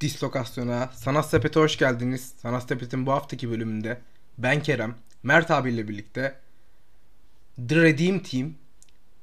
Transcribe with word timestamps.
Dislokasyon'a, 0.00 0.90
Sanat 0.94 1.30
Sepet'e 1.30 1.60
hoş 1.60 1.78
geldiniz. 1.78 2.34
Sanat 2.36 2.68
Sepet'in 2.68 3.06
bu 3.06 3.12
haftaki 3.12 3.50
bölümünde 3.50 4.00
ben 4.38 4.62
Kerem, 4.62 4.94
Mert 5.22 5.50
abiyle 5.50 5.88
birlikte 5.88 6.38
The 7.68 7.76
Redeem 7.76 8.22
Team, 8.22 8.54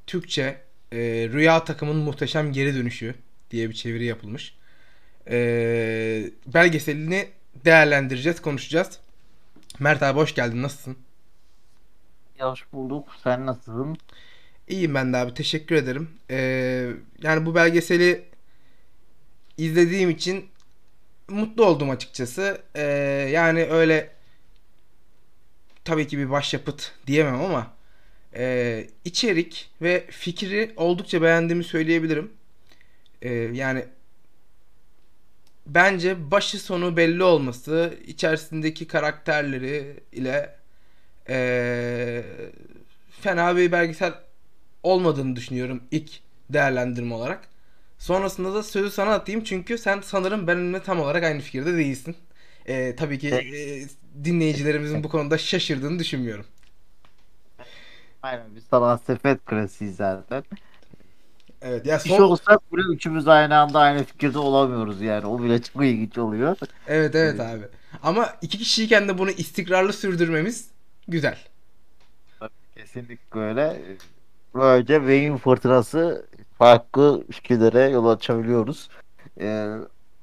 Türkçe 0.08 0.62
e, 0.92 0.98
Rüya 1.34 1.63
Takımın 1.63 1.96
Muhteşem 1.96 2.54
Geri 2.54 2.76
Dönüşü 2.76 3.16
diye 3.52 3.70
bir 3.70 3.74
çeviri 3.74 4.05
yapılmış. 4.05 4.58
E, 5.29 6.32
belgeselini 6.48 7.30
değerlendireceğiz, 7.66 8.41
konuşacağız. 8.41 9.00
Mert 9.80 10.04
abi 10.04 10.20
hoş 10.20 10.36
geldin, 10.36 10.64
nasılsın? 10.64 10.98
Hoş 12.39 12.66
bulduk. 12.73 13.16
Sen 13.23 13.46
nasılsın? 13.46 13.98
İyiyim 14.68 14.96
ben 14.96 15.14
de 15.14 15.18
abi, 15.18 15.34
teşekkür 15.34 15.75
ederim. 15.75 16.09
E, 16.30 16.38
yani 17.21 17.46
bu 17.46 17.55
belgeseli 17.55 18.25
izlediğim 19.57 20.09
için 20.09 20.50
mutlu 21.29 21.65
oldum 21.65 21.89
açıkçası. 21.89 22.61
Ee, 22.75 22.81
yani 23.33 23.65
öyle 23.65 24.09
tabii 25.86 26.07
ki 26.07 26.17
bir 26.17 26.29
başyapıt 26.29 26.91
diyemem 27.07 27.41
ama 27.41 27.73
e, 28.36 28.87
içerik 29.05 29.69
ve 29.81 30.05
fikri 30.09 30.73
oldukça 30.75 31.21
beğendiğimi 31.21 31.63
söyleyebilirim. 31.63 32.31
Ee, 33.22 33.30
yani 33.33 33.86
bence 35.67 36.31
başı 36.31 36.59
sonu 36.59 36.97
belli 36.97 37.23
olması, 37.23 37.94
içerisindeki 38.08 38.88
karakterleri 38.88 40.00
ile 40.11 40.55
e, 41.30 42.23
fena 43.22 43.58
bir 43.58 43.72
belgesel 43.72 44.14
olmadığını 44.83 45.36
düşünüyorum 45.36 45.83
ilk 45.91 46.11
değerlendirme 46.50 47.14
olarak. 47.14 47.50
Sonrasında 47.97 48.53
da 48.53 48.64
sözü 48.64 48.89
sana 48.92 49.14
atayım 49.14 49.44
çünkü 49.44 49.78
sen 49.78 50.02
sanırım 50.02 50.47
benimle 50.47 50.83
tam 50.83 51.00
olarak 51.00 51.23
aynı 51.23 51.42
fikirde 51.42 51.78
değilsin. 51.78 52.16
Ee, 52.66 52.95
tabii 52.95 53.20
ki 53.20 53.30
e, 53.30 54.23
dinleyicilerimizin 54.23 55.03
bu 55.03 55.09
konuda 55.09 55.38
şaşırdığını 55.38 56.00
düşünmüyorum. 56.00 56.45
Aynen 58.22 58.56
biz 58.56 58.64
sana 58.64 58.98
sepet 58.98 59.45
klasiği 59.45 59.92
zaten. 59.94 60.44
Evet 61.62 61.86
ya 61.86 62.00
son... 62.00 62.16
İş 62.16 62.22
olsak 62.22 62.73
bile 62.73 62.94
üçümüz 62.95 63.28
aynı 63.28 63.58
anda 63.58 63.80
aynı 63.80 64.03
fikirde 64.03 64.40
olamıyoruz 64.40 65.02
yani. 65.02 65.25
O 65.25 65.44
bile 65.44 65.62
çok 65.62 65.84
ilginç 65.86 66.18
oluyor. 66.18 66.58
Evet 66.88 67.16
evet 67.16 67.40
abi. 67.40 67.64
Ama 68.03 68.30
iki 68.42 68.58
kişiyken 68.58 69.08
de 69.08 69.18
bunu 69.18 69.31
istikrarlı 69.31 69.94
sürdürmemiz 69.94 70.70
güzel. 71.08 71.38
Kesinlikle 72.75 73.40
öyle. 73.40 73.81
Böylece 74.56 75.08
beyin 75.08 75.38
fırtınası 75.38 76.25
farklı 76.58 77.23
fikirlere 77.31 77.89
yol 77.89 78.05
açabiliyoruz. 78.05 78.89
Ee, 79.41 79.75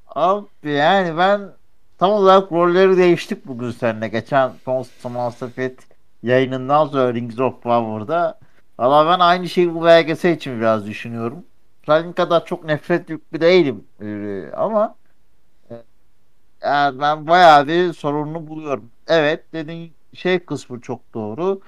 abi 0.07 0.71
yani 0.71 1.19
ben 1.19 1.51
tam 1.99 2.11
olarak 2.11 2.53
rolleri 2.53 2.97
değiştik 2.97 3.47
bugün 3.47 3.71
seninle. 3.71 4.09
Geçen 4.09 4.53
son 4.65 4.83
Samasafet 4.83 5.79
yayınından 6.23 6.87
sonra 6.87 7.15
Rings 7.15 7.41
of 7.41 7.63
Power'da. 7.63 8.39
Ama 8.79 9.07
ben 9.07 9.19
aynı 9.21 9.49
şeyi 9.49 9.75
bu 9.75 9.85
belgesel 9.85 10.33
için 10.37 10.59
biraz 10.61 10.87
düşünüyorum. 10.87 11.45
Senin 11.87 12.13
kadar 12.13 12.47
çok 12.47 12.65
nefret 12.65 13.11
yüklü 13.11 13.41
değilim. 13.41 13.85
Ee, 14.03 14.53
ama 14.57 14.97
e, 15.71 15.75
yani 16.63 17.01
ben 17.01 17.27
bayağı 17.27 17.69
bir 17.69 17.93
sorununu 17.93 18.47
buluyorum. 18.49 18.91
Evet 19.09 19.45
dediğin 19.53 19.93
şey 20.15 20.39
kısmı 20.39 20.81
çok 20.81 21.15
doğru. 21.15 21.61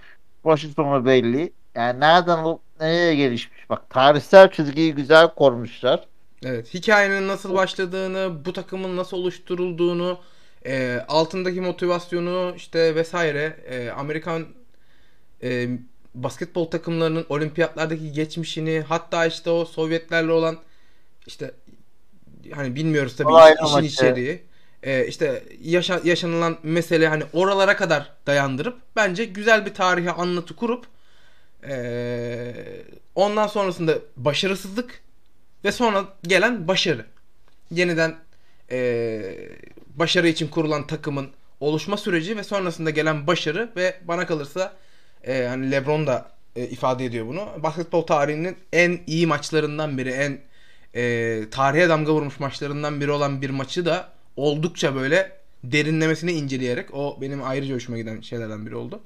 Başı 0.45 0.69
sonu 0.69 1.07
belli. 1.07 1.53
Yani 1.75 2.01
nereden 2.01 2.39
alıp 2.39 2.61
nereye 2.81 3.15
gelişmiş. 3.15 3.71
Bak 3.71 3.91
tarihsel 3.91 4.51
çizgiyi 4.51 4.95
güzel 4.95 5.35
korumuşlar. 5.35 6.05
Evet. 6.45 6.75
Hikayenin 6.75 7.29
nasıl 7.29 7.55
başladığını, 7.55 8.45
bu 8.45 8.53
takımın 8.53 8.97
nasıl 8.97 9.17
oluşturulduğunu, 9.17 10.19
e, 10.67 11.05
altındaki 11.09 11.61
motivasyonu 11.61 12.53
işte 12.57 12.95
vesaire 12.95 13.57
e, 13.69 13.91
Amerikan 13.91 14.47
e, 15.43 15.69
basketbol 16.15 16.65
takımlarının 16.71 17.27
olimpiyatlardaki 17.29 18.13
geçmişini 18.13 18.85
hatta 18.89 19.27
işte 19.27 19.51
o 19.51 19.65
Sovyetlerle 19.65 20.33
olan 20.33 20.59
işte 21.27 21.51
hani 22.55 22.75
bilmiyoruz 22.75 23.17
tabii 23.17 23.29
Olay 23.29 23.53
işin 23.65 23.73
maçı. 23.73 23.87
içeriği. 23.87 24.43
E, 24.83 25.07
işte 25.07 25.45
yaşa, 25.63 26.01
yaşanılan 26.05 26.59
mesele 26.63 27.09
hani 27.09 27.23
oralara 27.33 27.77
kadar 27.77 28.13
dayandırıp 28.27 28.79
bence 28.97 29.25
güzel 29.25 29.67
bir 29.67 29.75
tarihi 29.75 30.11
anlatı 30.11 30.57
kurup 30.57 30.87
ee, 31.65 32.55
ondan 33.15 33.47
sonrasında 33.47 33.99
başarısızlık 34.17 35.03
ve 35.65 35.73
sonra 35.73 36.05
gelen 36.23 36.69
başarı. 36.69 37.07
Yeniden 37.71 38.17
e, 38.71 39.21
başarı 39.95 40.29
için 40.29 40.49
kurulan 40.49 40.87
takımın 40.87 41.31
oluşma 41.61 41.97
süreci 41.97 42.37
ve 42.37 42.45
sonrasında 42.45 42.91
gelen 42.91 43.27
başarı 43.27 43.73
ve 43.77 44.01
bana 44.05 44.27
kalırsa 44.27 44.77
e, 45.25 45.47
hani 45.47 45.71
LeBron 45.71 46.07
da 46.07 46.31
e, 46.57 46.65
ifade 46.65 47.05
ediyor 47.05 47.27
bunu. 47.27 47.49
Basketbol 47.63 48.03
tarihinin 48.03 48.57
en 48.73 49.01
iyi 49.07 49.27
maçlarından 49.27 49.99
biri, 49.99 50.11
en 50.11 50.41
e, 50.95 51.43
tarihe 51.51 51.89
damga 51.89 52.13
vurmuş 52.13 52.41
maçlarından 52.41 53.01
biri 53.01 53.11
olan 53.11 53.43
bir 53.43 53.51
maçı 53.51 53.87
da 53.87 54.13
oldukça 54.37 54.95
böyle 54.95 55.33
derinlemesine 55.65 56.33
inceleyerek 56.33 56.95
o 56.95 57.19
benim 57.21 57.45
ayrıca 57.45 57.75
hoşuma 57.75 57.99
giden 57.99 58.21
şeylerden 58.21 58.67
biri 58.67 58.77
oldu. 58.77 59.01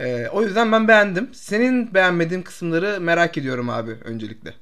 Ee, 0.00 0.28
o 0.28 0.42
yüzden 0.42 0.72
ben 0.72 0.88
beğendim. 0.88 1.34
Senin 1.34 1.94
beğenmediğin 1.94 2.42
kısımları 2.42 3.00
merak 3.00 3.38
ediyorum 3.38 3.70
abi 3.70 3.90
öncelikle. 4.04 4.54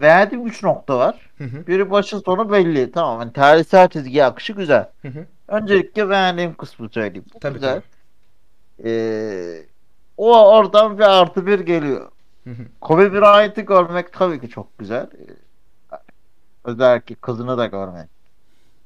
Beğendiğim 0.00 0.46
3 0.46 0.62
nokta 0.62 0.98
var. 0.98 1.30
Hı 1.38 1.44
hı. 1.44 1.66
Biri 1.66 1.90
başın 1.90 2.20
sonu 2.20 2.52
belli. 2.52 2.92
Tamam. 2.92 3.20
Yani 3.20 3.32
tarihsel 3.32 3.88
çizgi 3.88 4.24
akışı 4.24 4.52
güzel. 4.52 4.88
Hı 5.02 5.08
hı. 5.08 5.26
Öncelikle 5.48 6.10
beğendiğim 6.10 6.54
kısmı 6.54 6.88
söyleyeyim. 6.88 7.24
Bu 7.34 7.40
tabii, 7.40 7.54
güzel. 7.54 7.80
Tabii. 8.78 8.90
Ee, 8.90 9.66
o 10.16 10.48
oradan 10.56 10.98
bir 10.98 11.20
artı 11.20 11.46
bir 11.46 11.60
geliyor. 11.60 12.10
Hı 12.44 12.50
hı. 12.50 12.62
Kobe 12.80 13.12
Bryant'ı 13.12 13.60
görmek 13.60 14.12
tabii 14.12 14.40
ki 14.40 14.48
çok 14.48 14.78
güzel. 14.78 15.02
Ee, 15.92 15.96
özellikle 16.64 17.14
kızını 17.14 17.58
da 17.58 17.66
görmek 17.66 18.08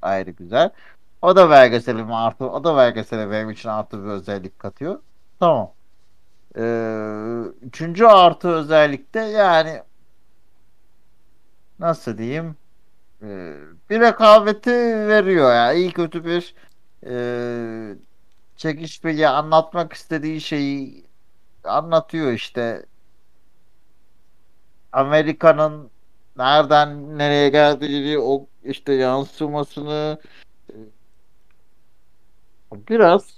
ayrı 0.03 0.31
güzel. 0.31 0.71
O 1.23 1.37
da 1.37 1.51
belgeselime 1.51 2.15
artı, 2.15 2.45
o 2.51 2.65
da 2.65 2.77
belgesele 2.77 3.31
benim 3.31 3.51
için 3.51 3.69
artı 3.69 4.05
bir 4.05 4.09
özellik 4.09 4.59
katıyor. 4.59 4.99
Tamam. 5.41 5.75
Ee, 6.59 7.43
üçüncü 7.63 8.05
artı 8.07 8.49
özellikle 8.49 9.21
yani 9.21 9.83
nasıl 11.79 12.19
diyeyim 12.19 12.57
ee, 13.23 13.55
bir 13.91 14.01
rekabeti 14.01 14.71
veriyor 15.09 15.51
ya. 15.51 15.55
Yani. 15.55 15.79
İyi 15.81 15.93
kötü 15.93 16.25
bir 16.25 16.55
e, 17.07 17.97
çekişmeli 18.57 19.29
anlatmak 19.29 19.93
istediği 19.93 20.41
şeyi 20.41 21.07
anlatıyor 21.65 22.33
işte. 22.33 22.87
Amerika'nın 24.93 25.91
nereden 26.37 27.19
nereye 27.19 27.49
geldiğini 27.49 28.19
o 28.19 28.47
işte 28.65 28.93
yansımasını 28.93 30.19
biraz 32.73 33.23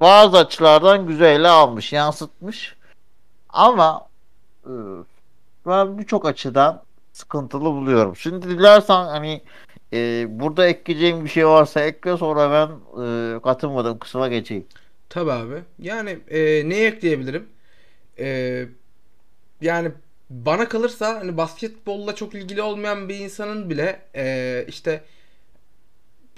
bazı 0.00 0.38
açılardan 0.38 1.06
güzel 1.06 1.50
almış, 1.52 1.92
yansıtmış. 1.92 2.76
Ama 3.48 4.08
e, 4.64 4.72
ben 5.66 5.98
birçok 5.98 6.26
açıdan 6.26 6.82
sıkıntılı 7.12 7.64
buluyorum. 7.64 8.16
Şimdi 8.16 8.48
dilersen 8.48 9.04
hani 9.04 9.42
e, 9.92 10.26
burada 10.28 10.66
ekleyeceğim 10.66 11.24
bir 11.24 11.30
şey 11.30 11.46
varsa 11.46 11.80
ekle 11.80 12.16
sonra 12.16 12.50
ben 12.50 13.02
e, 13.02 13.40
katılmadığım 13.42 13.98
kısma 13.98 14.28
geçeyim. 14.28 14.66
Tabi 15.08 15.32
abi. 15.32 15.62
Yani 15.78 16.18
e, 16.28 16.68
ne 16.68 16.84
ekleyebilirim? 16.84 17.48
E, 18.18 18.66
yani 19.60 19.90
bana 20.30 20.68
kalırsa 20.68 21.20
hani 21.20 21.36
basketbolla 21.36 22.14
çok 22.14 22.34
ilgili 22.34 22.62
olmayan 22.62 23.08
bir 23.08 23.18
insanın 23.18 23.70
bile 23.70 24.00
e, 24.14 24.64
işte 24.68 25.04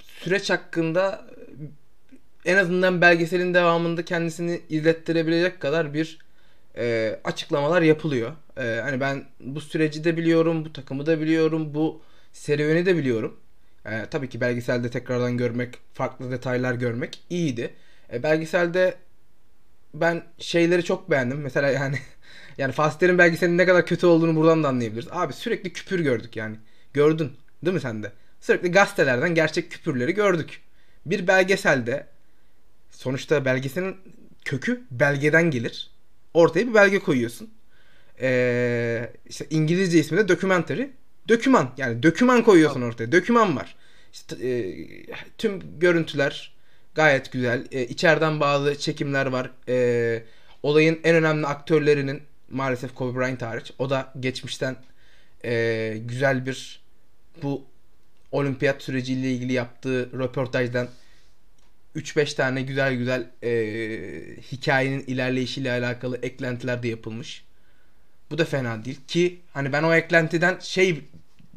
süreç 0.01 0.49
hakkında 0.49 1.25
en 2.45 2.57
azından 2.57 3.01
belgeselin 3.01 3.53
devamında 3.53 4.05
kendisini 4.05 4.61
izlettirebilecek 4.69 5.59
kadar 5.59 5.93
bir 5.93 6.19
e, 6.77 7.19
açıklamalar 7.23 7.81
yapılıyor. 7.81 8.31
E, 8.57 8.79
hani 8.83 8.99
ben 8.99 9.25
bu 9.39 9.61
süreci 9.61 10.03
de 10.03 10.17
biliyorum, 10.17 10.65
bu 10.65 10.73
takımı 10.73 11.05
da 11.05 11.21
biliyorum, 11.21 11.73
bu 11.73 12.01
serüveni 12.33 12.85
de 12.85 12.97
biliyorum. 12.97 13.39
E, 13.85 14.05
tabii 14.11 14.29
ki 14.29 14.41
belgeselde 14.41 14.89
tekrardan 14.89 15.37
görmek, 15.37 15.77
farklı 15.93 16.31
detaylar 16.31 16.73
görmek 16.73 17.23
iyiydi. 17.29 17.73
E, 18.13 18.23
belgeselde 18.23 18.95
ben 19.93 20.23
şeyleri 20.37 20.83
çok 20.83 21.11
beğendim. 21.11 21.41
Mesela 21.41 21.69
yani 21.69 21.97
yani 22.57 22.71
Faster'in 22.71 23.17
belgeselinin 23.17 23.57
ne 23.57 23.65
kadar 23.65 23.85
kötü 23.85 24.05
olduğunu 24.05 24.35
buradan 24.35 24.63
da 24.63 24.67
anlayabiliriz. 24.67 25.07
Abi 25.11 25.33
sürekli 25.33 25.73
küpür 25.73 25.99
gördük 25.99 26.35
yani. 26.35 26.55
Gördün 26.93 27.31
değil 27.65 27.73
mi 27.75 27.81
sen 27.81 28.03
de? 28.03 28.11
Sürekli 28.41 28.71
gazetelerden 28.71 29.35
gerçek 29.35 29.71
küpürleri 29.71 30.13
gördük. 30.13 30.61
Bir 31.05 31.27
belgeselde 31.27 32.07
sonuçta 32.99 33.45
belgeselin 33.45 33.97
kökü 34.45 34.81
belgeden 34.91 35.51
gelir. 35.51 35.89
Ortaya 36.33 36.67
bir 36.67 36.73
belge 36.73 36.99
koyuyorsun. 36.99 37.49
Ee, 38.21 39.13
işte 39.29 39.45
İngilizce 39.49 39.99
ismi 39.99 40.17
de 40.17 40.27
documentary. 40.27 40.87
döküman 41.29 41.73
yani 41.77 42.03
döküman 42.03 42.43
koyuyorsun 42.43 42.81
ortaya. 42.81 43.11
Döküman 43.11 43.55
var. 43.55 43.75
İşte, 44.13 44.47
e, 44.47 44.75
tüm 45.37 45.79
görüntüler 45.79 46.53
gayet 46.95 47.31
güzel. 47.31 47.67
E, 47.71 47.85
içeriden 47.85 48.39
bazı 48.39 48.79
çekimler 48.79 49.25
var. 49.25 49.51
E, 49.67 50.23
olayın 50.63 50.99
en 51.03 51.15
önemli 51.15 51.47
aktörlerinin 51.47 52.21
maalesef 52.49 52.95
Kobe 52.95 53.19
Bryant 53.19 53.41
hariç. 53.41 53.71
O 53.79 53.89
da 53.89 54.13
geçmişten 54.19 54.75
e, 55.45 55.95
güzel 56.05 56.45
bir 56.45 56.81
bu 57.43 57.65
olimpiyat 58.31 58.81
süreciyle 58.81 59.31
ilgili 59.31 59.53
yaptığı 59.53 60.11
röportajdan 60.19 60.87
3-5 61.99 62.35
tane 62.35 62.61
güzel 62.61 62.95
güzel 62.95 63.31
e, 63.43 63.51
hikayenin 64.51 65.03
ilerleyişiyle 65.07 65.71
alakalı 65.71 66.17
eklentiler 66.17 66.83
de 66.83 66.87
yapılmış. 66.87 67.43
Bu 68.31 68.37
da 68.37 68.45
fena 68.45 68.85
değil 68.85 68.99
ki 69.07 69.39
hani 69.53 69.73
ben 69.73 69.83
o 69.83 69.93
eklentiden 69.93 70.59
şey 70.59 71.03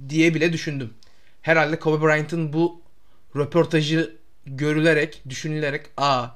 diye 0.09 0.35
bile 0.35 0.53
düşündüm. 0.53 0.95
Herhalde 1.43 1.79
Kobe 1.79 2.07
Bryant'ın 2.07 2.53
bu 2.53 2.83
röportajı 3.37 4.17
görülerek, 4.47 5.23
düşünülerek 5.29 5.87
aa 5.97 6.27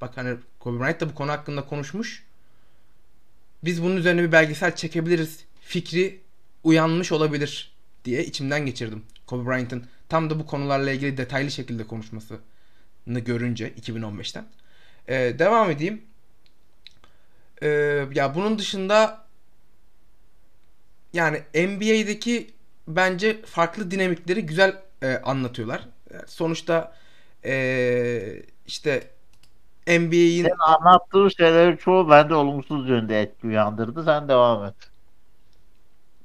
bak 0.00 0.16
hani 0.16 0.36
Kobe 0.58 0.80
Bryant 0.80 1.00
da 1.00 1.08
bu 1.08 1.14
konu 1.14 1.30
hakkında 1.30 1.66
konuşmuş. 1.66 2.24
Biz 3.64 3.82
bunun 3.82 3.96
üzerine 3.96 4.22
bir 4.22 4.32
belgesel 4.32 4.76
çekebiliriz. 4.76 5.44
Fikri 5.60 6.20
uyanmış 6.64 7.12
olabilir 7.12 7.72
diye 8.04 8.24
içimden 8.24 8.66
geçirdim. 8.66 9.02
Kobe 9.26 9.48
Bryant'ın 9.48 9.86
tam 10.08 10.30
da 10.30 10.38
bu 10.38 10.46
konularla 10.46 10.90
ilgili 10.90 11.16
detaylı 11.16 11.50
şekilde 11.50 11.86
konuşmasını 11.86 12.38
görünce 13.18 13.70
2015'ten. 13.70 14.44
Ee, 15.08 15.38
devam 15.38 15.70
edeyim. 15.70 16.02
Ee, 17.62 17.68
ya 18.14 18.34
bunun 18.34 18.58
dışında 18.58 19.24
yani 21.12 21.42
NBA'deki 21.54 22.50
bence 22.88 23.42
farklı 23.42 23.90
dinamikleri 23.90 24.46
güzel 24.46 24.82
e, 25.02 25.16
anlatıyorlar. 25.16 25.88
Sonuçta 26.26 26.94
e, 27.44 28.42
işte 28.66 29.10
NBA'in 29.86 30.42
Senin 30.42 30.58
anlattığın 30.58 31.28
şeylerin 31.28 31.76
çoğu 31.76 32.10
bende 32.10 32.34
olumsuz 32.34 32.88
yönde 32.88 33.20
etki 33.20 33.46
uyandırdı. 33.46 34.04
Sen 34.04 34.28
devam 34.28 34.64
et. 34.64 34.74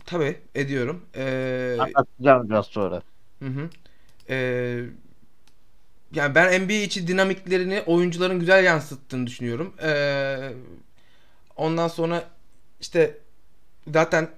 Tabi 0.05 0.39
ediyorum. 0.55 1.05
Ee, 1.15 1.77
Anlatacağım 1.79 2.49
biraz 2.49 2.65
sonra. 2.65 3.01
Hı 3.39 3.45
hı. 3.45 3.69
Ee, 4.29 4.83
yani 6.13 6.35
ben 6.35 6.61
NBA 6.61 6.73
içi 6.73 7.07
dinamiklerini 7.07 7.81
oyuncuların 7.85 8.39
güzel 8.39 8.63
yansıttığını 8.63 9.27
düşünüyorum. 9.27 9.73
Ee, 9.83 10.51
ondan 11.55 11.87
sonra 11.87 12.29
işte 12.81 13.17
zaten 13.93 14.29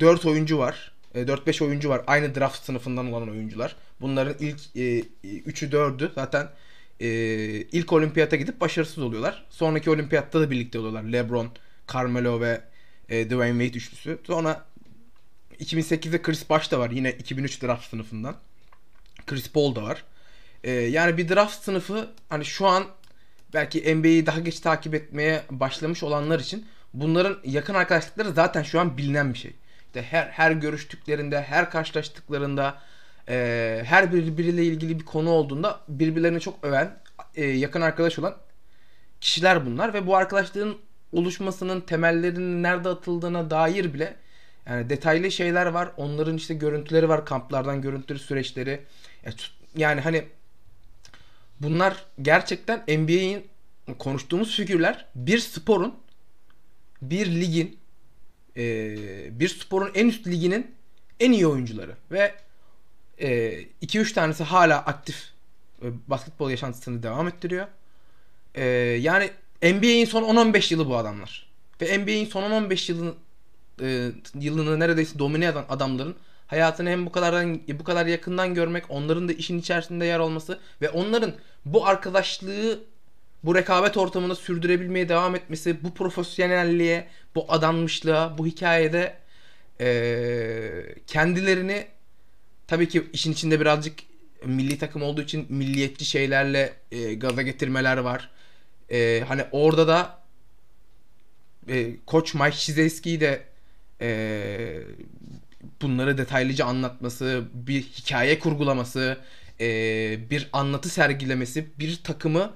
4 0.00 0.26
oyuncu 0.26 0.58
var. 0.58 0.92
4-5 1.14 1.64
oyuncu 1.64 1.88
var. 1.88 2.02
Aynı 2.06 2.34
draft 2.34 2.64
sınıfından 2.64 3.12
olan 3.12 3.30
oyuncular. 3.30 3.76
Bunların 4.00 4.34
ilk 4.40 4.58
3'ü 4.58 5.66
e, 5.66 5.70
4'ü 5.70 6.10
zaten 6.14 6.48
e, 7.00 7.08
ilk 7.72 7.92
olimpiyata 7.92 8.36
gidip 8.36 8.60
başarısız 8.60 8.98
oluyorlar. 8.98 9.44
Sonraki 9.50 9.90
olimpiyatta 9.90 10.40
da 10.40 10.50
birlikte 10.50 10.78
oluyorlar. 10.78 11.02
LeBron, 11.02 11.50
Carmelo 11.92 12.40
ve 12.40 12.60
e, 13.08 13.30
Dwayne 13.30 13.64
Wade 13.64 13.78
üçlüsü. 13.78 14.18
Sonra 14.26 14.64
2008'de 15.60 16.22
Chris 16.22 16.50
Bosh 16.50 16.70
da 16.70 16.78
var. 16.78 16.90
Yine 16.90 17.12
2003 17.12 17.62
draft 17.62 17.90
sınıfından. 17.90 18.36
Chris 19.26 19.50
Paul 19.50 19.74
da 19.74 19.82
var. 19.82 20.04
E, 20.64 20.72
yani 20.72 21.16
bir 21.16 21.28
draft 21.28 21.64
sınıfı 21.64 22.08
hani 22.28 22.44
şu 22.44 22.66
an 22.66 22.84
belki 23.54 23.96
NBA'yi 23.96 24.26
daha 24.26 24.40
geç 24.40 24.60
takip 24.60 24.94
etmeye 24.94 25.42
başlamış 25.50 26.02
olanlar 26.02 26.40
için 26.40 26.66
bunların 26.94 27.38
yakın 27.44 27.74
arkadaşlıkları 27.74 28.32
zaten 28.32 28.62
şu 28.62 28.80
an 28.80 28.98
bilinen 28.98 29.34
bir 29.34 29.38
şey. 29.38 29.52
İşte 29.86 30.02
her 30.02 30.26
her 30.26 30.50
görüştüklerinde, 30.50 31.42
her 31.42 31.70
karşılaştıklarında, 31.70 32.78
e, 33.28 33.82
her 33.84 34.12
birbiriyle 34.12 34.64
ilgili 34.64 35.00
bir 35.00 35.04
konu 35.04 35.30
olduğunda 35.30 35.80
birbirlerini 35.88 36.40
çok 36.40 36.64
öven, 36.64 36.98
e, 37.34 37.44
yakın 37.44 37.80
arkadaş 37.80 38.18
olan 38.18 38.36
kişiler 39.20 39.66
bunlar 39.66 39.94
ve 39.94 40.06
bu 40.06 40.16
arkadaşlığın 40.16 40.78
oluşmasının 41.12 41.80
temellerinin 41.80 42.62
nerede 42.62 42.88
atıldığına 42.88 43.50
dair 43.50 43.94
bile 43.94 44.16
yani 44.66 44.90
detaylı 44.90 45.30
şeyler 45.30 45.66
var. 45.66 45.88
Onların 45.96 46.36
işte 46.36 46.54
görüntüleri 46.54 47.08
var, 47.08 47.26
kamplardan 47.26 47.82
görüntüleri, 47.82 48.18
süreçleri. 48.18 48.80
Yani 49.76 50.00
hani 50.00 50.24
bunlar 51.60 52.04
gerçekten 52.22 52.84
NBA'in 52.88 53.46
konuştuğumuz 53.98 54.56
figürler 54.56 55.06
bir 55.14 55.38
sporun 55.38 55.94
bir 57.02 57.26
ligin 57.26 57.78
e, 58.56 59.40
bir 59.40 59.48
sporun 59.48 59.90
en 59.94 60.08
üst 60.08 60.26
liginin 60.26 60.74
en 61.20 61.32
iyi 61.32 61.46
oyuncuları 61.46 61.96
ve 62.10 62.34
2-3 63.18 64.10
e, 64.10 64.14
tanesi 64.14 64.44
hala 64.44 64.78
aktif 64.78 65.30
e, 65.82 65.86
basketbol 66.06 66.50
yaşantısını 66.50 67.02
devam 67.02 67.28
ettiriyor. 67.28 67.66
Yani 68.98 69.30
NBA'in 69.62 70.04
son 70.04 70.22
10-15 70.22 70.74
yılı 70.74 70.88
bu 70.88 70.96
adamlar. 70.96 71.46
Ve 71.80 71.98
NBA'in 71.98 72.26
son 72.26 72.42
10-15 72.42 72.92
yılın 72.92 73.16
e, 73.82 74.10
yılını 74.34 74.80
neredeyse 74.80 75.18
domine 75.18 75.46
eden 75.46 75.64
adamların 75.68 76.16
hayatını 76.46 76.90
hem 76.90 77.06
bu 77.06 77.12
kadardan 77.12 77.60
bu 77.78 77.84
kadar 77.84 78.06
yakından 78.06 78.54
görmek, 78.54 78.84
onların 78.88 79.28
da 79.28 79.32
işin 79.32 79.58
içerisinde 79.58 80.04
yer 80.04 80.18
olması 80.18 80.58
ve 80.82 80.90
onların 80.90 81.32
bu 81.64 81.86
arkadaşlığı 81.86 82.80
bu 83.44 83.54
rekabet 83.54 83.96
ortamında 83.96 84.34
sürdürebilmeye 84.34 85.08
devam 85.08 85.34
etmesi, 85.34 85.84
bu 85.84 85.94
profesyonelliğe, 85.94 87.08
bu 87.34 87.52
adanmışlığa, 87.52 88.38
bu 88.38 88.46
hikayede 88.46 89.16
e, 89.80 89.86
kendilerini 91.06 91.86
tabii 92.66 92.88
ki 92.88 93.06
işin 93.12 93.32
içinde 93.32 93.60
birazcık 93.60 93.98
milli 94.44 94.78
takım 94.78 95.02
olduğu 95.02 95.22
için 95.22 95.46
milliyetçi 95.48 96.04
şeylerle 96.04 96.72
e, 96.92 97.14
gaza 97.14 97.42
getirmeler 97.42 97.96
var. 97.96 98.30
E, 98.90 99.24
hani 99.28 99.44
orada 99.52 99.88
da 99.88 100.18
e, 101.68 101.96
koç 102.06 102.34
Mike 102.34 102.50
Krzyzewski'yi 102.50 103.20
de 103.20 103.44
e, 104.00 104.08
bunları 105.82 106.18
detaylıca 106.18 106.64
anlatması, 106.66 107.44
bir 107.54 107.82
hikaye 107.82 108.38
kurgulaması, 108.38 109.18
e, 109.60 109.66
bir 110.30 110.48
anlatı 110.52 110.88
sergilemesi, 110.88 111.66
bir 111.78 111.96
takımı 112.04 112.52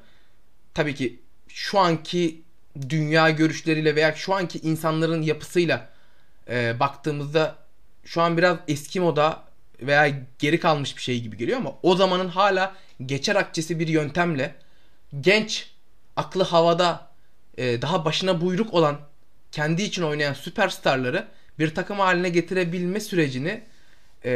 tabii 0.74 0.94
ki 0.94 1.20
şu 1.48 1.78
anki 1.78 2.42
dünya 2.88 3.30
görüşleriyle 3.30 3.96
veya 3.96 4.14
şu 4.14 4.34
anki 4.34 4.58
insanların 4.58 5.22
yapısıyla 5.22 5.88
e, 6.50 6.80
baktığımızda 6.80 7.56
şu 8.04 8.22
an 8.22 8.36
biraz 8.36 8.56
eski 8.68 9.00
moda 9.00 9.44
veya 9.80 10.26
geri 10.38 10.60
kalmış 10.60 10.96
bir 10.96 11.02
şey 11.02 11.20
gibi 11.20 11.36
geliyor 11.36 11.58
ama 11.58 11.72
o 11.82 11.96
zamanın 11.96 12.28
hala 12.28 12.74
geçer 13.06 13.36
akçesi 13.36 13.78
bir 13.78 13.88
yöntemle 13.88 14.54
genç, 15.20 15.70
aklı 16.16 16.42
havada, 16.42 17.10
e, 17.58 17.82
daha 17.82 18.04
başına 18.04 18.40
buyruk 18.40 18.74
olan, 18.74 19.00
kendi 19.52 19.82
için 19.82 20.02
oynayan 20.02 20.34
süperstarları 20.34 21.28
bir 21.60 21.74
takım 21.74 21.98
haline 21.98 22.28
getirebilme 22.28 23.00
sürecini 23.00 23.60
e, 24.24 24.32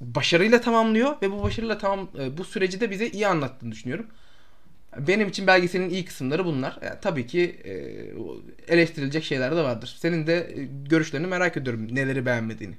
başarıyla 0.00 0.60
tamamlıyor 0.60 1.22
ve 1.22 1.30
bu 1.30 1.42
başarıyla 1.42 1.78
tamam 1.78 2.08
bu 2.38 2.44
süreci 2.44 2.80
de 2.80 2.90
bize 2.90 3.08
iyi 3.08 3.26
anlattığını 3.26 3.72
düşünüyorum. 3.72 4.06
Benim 4.98 5.28
için 5.28 5.46
belgeselin 5.46 5.90
iyi 5.90 6.04
kısımları 6.04 6.44
bunlar. 6.44 6.78
Yani 6.82 6.96
tabii 7.02 7.26
ki 7.26 7.60
e, 7.64 7.72
eleştirilecek 8.74 9.24
şeyler 9.24 9.56
de 9.56 9.62
vardır. 9.62 9.96
Senin 9.98 10.26
de 10.26 10.52
görüşlerini 10.90 11.26
merak 11.26 11.56
ediyorum. 11.56 11.94
Neleri 11.94 12.26
beğenmediğini. 12.26 12.74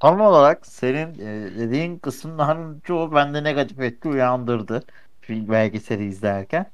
Tam 0.00 0.20
olarak 0.20 0.66
senin 0.66 1.14
e, 1.14 1.58
dediğin 1.58 1.98
kısımların 1.98 2.80
çoğu 2.84 3.14
bende 3.14 3.44
negatif 3.44 3.80
etki 3.80 4.08
uyandırdı. 4.08 4.84
Film 5.20 5.48
belgeseli 5.48 6.08
izlerken. 6.08 6.66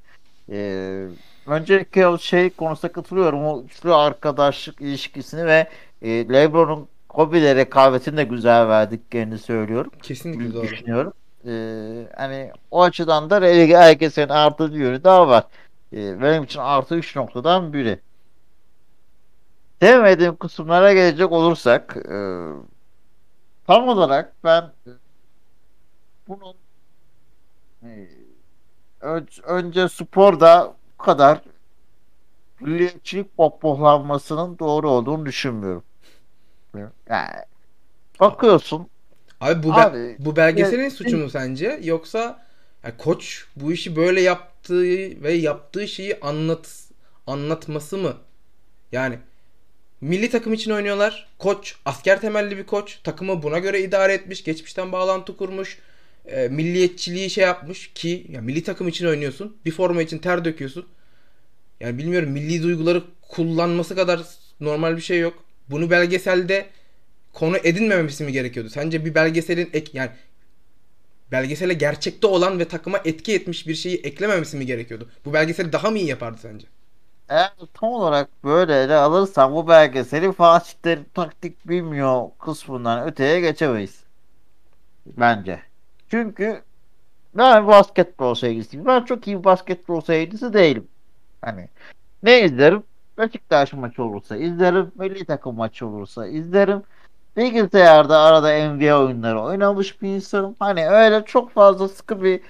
E, 0.50 1.06
öncelikle 1.46 2.06
o 2.08 2.18
şey 2.18 2.50
konusunda 2.50 2.92
katılıyorum. 2.92 3.44
O 3.44 3.62
üçlü 3.62 3.94
arkadaşlık 3.94 4.80
ilişkisini 4.80 5.46
ve 5.46 5.68
e, 6.02 6.28
LeBron'un 6.28 6.88
Kobe'le 7.08 7.56
rekabetini 7.56 8.16
de 8.16 8.24
güzel 8.24 8.68
verdiklerini 8.68 9.38
söylüyorum. 9.38 9.92
Kesinlikle 10.02 10.54
doğru. 10.54 10.62
Düşünüyorum. 10.62 11.12
Ee, 11.46 12.08
hani 12.16 12.52
o 12.70 12.82
açıdan 12.82 13.30
da 13.30 13.40
herkesin 13.40 14.28
artı 14.28 14.74
bir 14.74 14.78
yönü 14.78 15.04
daha 15.04 15.28
var. 15.28 15.44
Ee, 15.92 16.22
benim 16.22 16.42
için 16.42 16.60
artı 16.60 16.94
3 16.94 17.16
noktadan 17.16 17.72
biri. 17.72 18.00
Sevmediğim 19.80 20.36
kısımlara 20.36 20.92
gelecek 20.92 21.32
olursak 21.32 21.96
e, 21.96 22.16
tam 23.66 23.88
olarak 23.88 24.32
ben 24.44 24.72
bunun 26.28 26.54
e, 27.82 28.08
önce 29.42 29.88
sporda 29.88 30.74
bu 31.04 31.06
kadar 31.06 31.40
milliyetçilik 32.60 33.36
pohpohlanmasının 33.36 34.58
doğru 34.58 34.90
olduğunu 34.90 35.26
düşünmüyorum. 35.26 35.82
Yani 37.08 37.30
bakıyorsun 38.20 38.88
Abi 39.40 39.62
bu 39.62 39.72
Abi, 39.74 40.16
bu 40.18 40.36
belgeselin 40.36 40.82
evet, 40.82 40.92
suçu 40.92 41.16
mu 41.16 41.30
sence 41.30 41.80
yoksa 41.82 42.44
yani 42.84 42.94
koç 42.98 43.46
bu 43.56 43.72
işi 43.72 43.96
böyle 43.96 44.20
yaptığı 44.20 45.22
ve 45.22 45.32
yaptığı 45.32 45.88
şeyi 45.88 46.20
anlat 46.20 46.88
anlatması 47.26 47.98
mı? 47.98 48.14
Yani 48.92 49.18
milli 50.00 50.30
takım 50.30 50.52
için 50.52 50.70
oynuyorlar. 50.70 51.28
Koç 51.38 51.76
asker 51.84 52.20
temelli 52.20 52.58
bir 52.58 52.66
koç. 52.66 52.98
Takımı 53.04 53.42
buna 53.42 53.58
göre 53.58 53.82
idare 53.82 54.12
etmiş. 54.12 54.44
Geçmişten 54.44 54.92
bağlantı 54.92 55.36
kurmuş. 55.36 55.78
E, 56.26 56.48
milliyetçiliği 56.48 57.30
şey 57.30 57.44
yapmış 57.44 57.92
ki 57.94 58.26
ya 58.30 58.40
milli 58.40 58.62
takım 58.62 58.88
için 58.88 59.06
oynuyorsun. 59.06 59.56
Bir 59.64 59.70
forma 59.72 60.02
için 60.02 60.18
ter 60.18 60.44
döküyorsun. 60.44 60.86
Yani 61.80 61.98
bilmiyorum 61.98 62.30
milli 62.30 62.62
duyguları 62.62 63.04
kullanması 63.22 63.96
kadar 63.96 64.22
normal 64.60 64.96
bir 64.96 65.02
şey 65.02 65.20
yok. 65.20 65.44
Bunu 65.70 65.90
belgeselde 65.90 66.66
konu 67.32 67.56
edinmemesi 67.64 68.24
mi 68.24 68.32
gerekiyordu? 68.32 68.70
Sence 68.70 69.04
bir 69.04 69.14
belgeselin 69.14 69.70
ek 69.72 69.90
yani 69.94 70.10
belgesele 71.32 71.74
gerçekte 71.74 72.26
olan 72.26 72.58
ve 72.58 72.68
takıma 72.68 73.00
etki 73.04 73.34
etmiş 73.34 73.66
bir 73.68 73.74
şeyi 73.74 73.96
eklememesi 74.00 74.56
mi 74.56 74.66
gerekiyordu? 74.66 75.10
Bu 75.24 75.32
belgeseli 75.32 75.72
daha 75.72 75.90
mı 75.90 75.98
iyi 75.98 76.08
yapardı 76.08 76.38
sence? 76.42 76.66
Eğer 77.28 77.52
tam 77.74 77.88
olarak 77.90 78.44
böyle 78.44 78.82
ele 78.82 78.94
alırsan 78.94 79.54
bu 79.54 79.68
belgeseli 79.68 80.32
Fatih'lerin 80.32 81.04
taktik 81.14 81.68
bilmiyor 81.68 82.30
kısmından 82.38 83.06
öteye 83.08 83.40
geçemeyiz. 83.40 84.04
Bence. 85.06 85.62
Çünkü 86.14 86.62
ben 87.34 87.66
basketbol 87.66 88.34
sevgilisiyim. 88.34 88.86
Ben 88.86 89.04
çok 89.04 89.26
iyi 89.26 89.44
basketbol 89.44 90.00
sevgilisi 90.00 90.52
değilim. 90.52 90.88
Hani 91.40 91.68
ne 92.22 92.44
izlerim? 92.44 92.82
Beşiktaş 93.18 93.72
maçı 93.72 94.02
olursa 94.04 94.36
izlerim. 94.36 94.92
Milli 94.94 95.24
takım 95.24 95.56
maçı 95.56 95.86
olursa 95.86 96.26
izlerim. 96.26 96.82
Bilgisayarda 97.36 98.18
arada 98.18 98.68
NBA 98.68 99.00
oyunları 99.04 99.40
oynamış 99.40 100.02
bir 100.02 100.08
insanım. 100.08 100.56
Hani 100.58 100.88
öyle 100.88 101.24
çok 101.24 101.50
fazla 101.50 101.88
sıkı 101.88 102.22
bir 102.22 102.40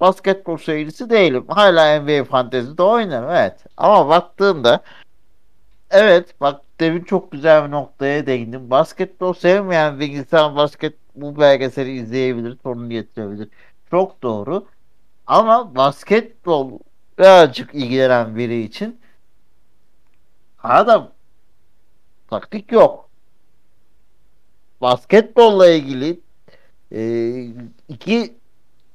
basketbol 0.00 0.56
sevgilisi 0.56 1.10
değilim. 1.10 1.44
Hala 1.48 2.00
NBA 2.00 2.24
fantezi 2.24 2.78
de 2.78 2.82
oynarım 2.82 3.30
evet. 3.30 3.64
Ama 3.76 4.08
baktığımda 4.08 4.80
evet 5.90 6.40
bak 6.40 6.60
demin 6.80 7.04
çok 7.04 7.32
güzel 7.32 7.66
bir 7.66 7.70
noktaya 7.70 8.26
değindim. 8.26 8.70
Basketbol 8.70 9.32
sevmeyen 9.32 10.00
bir 10.00 10.08
insan 10.08 10.56
basket 10.56 11.03
bu 11.14 11.40
belgeseli 11.40 11.90
izleyebilir, 11.90 12.58
sorun 12.62 12.90
getirebilir. 12.90 13.48
Çok 13.90 14.22
doğru. 14.22 14.66
Ama 15.26 15.74
basketbol 15.74 16.78
birazcık 17.18 17.74
ilgilenen 17.74 18.36
biri 18.36 18.62
için 18.62 19.00
adam 20.62 21.10
taktik 22.30 22.72
yok. 22.72 23.08
Basketbolla 24.80 25.68
ilgili 25.70 26.20
e, 26.92 27.00
iki 27.88 28.34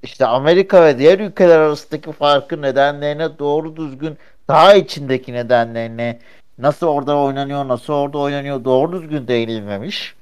işte 0.03 0.25
Amerika 0.25 0.83
ve 0.85 0.97
diğer 0.99 1.19
ülkeler 1.19 1.59
arasındaki 1.59 2.11
farkı 2.11 2.61
nedenlerine 2.61 3.39
doğru 3.39 3.75
düzgün 3.75 4.17
daha 4.47 4.73
içindeki 4.73 5.33
nedenlerine 5.33 6.19
nasıl 6.57 6.87
orada 6.87 7.17
oynanıyor, 7.17 7.67
nasıl 7.67 7.93
orada 7.93 8.17
oynanıyor 8.17 8.63
doğru 8.63 9.01
düzgün 9.01 9.27
değinilmemiş. 9.27 10.15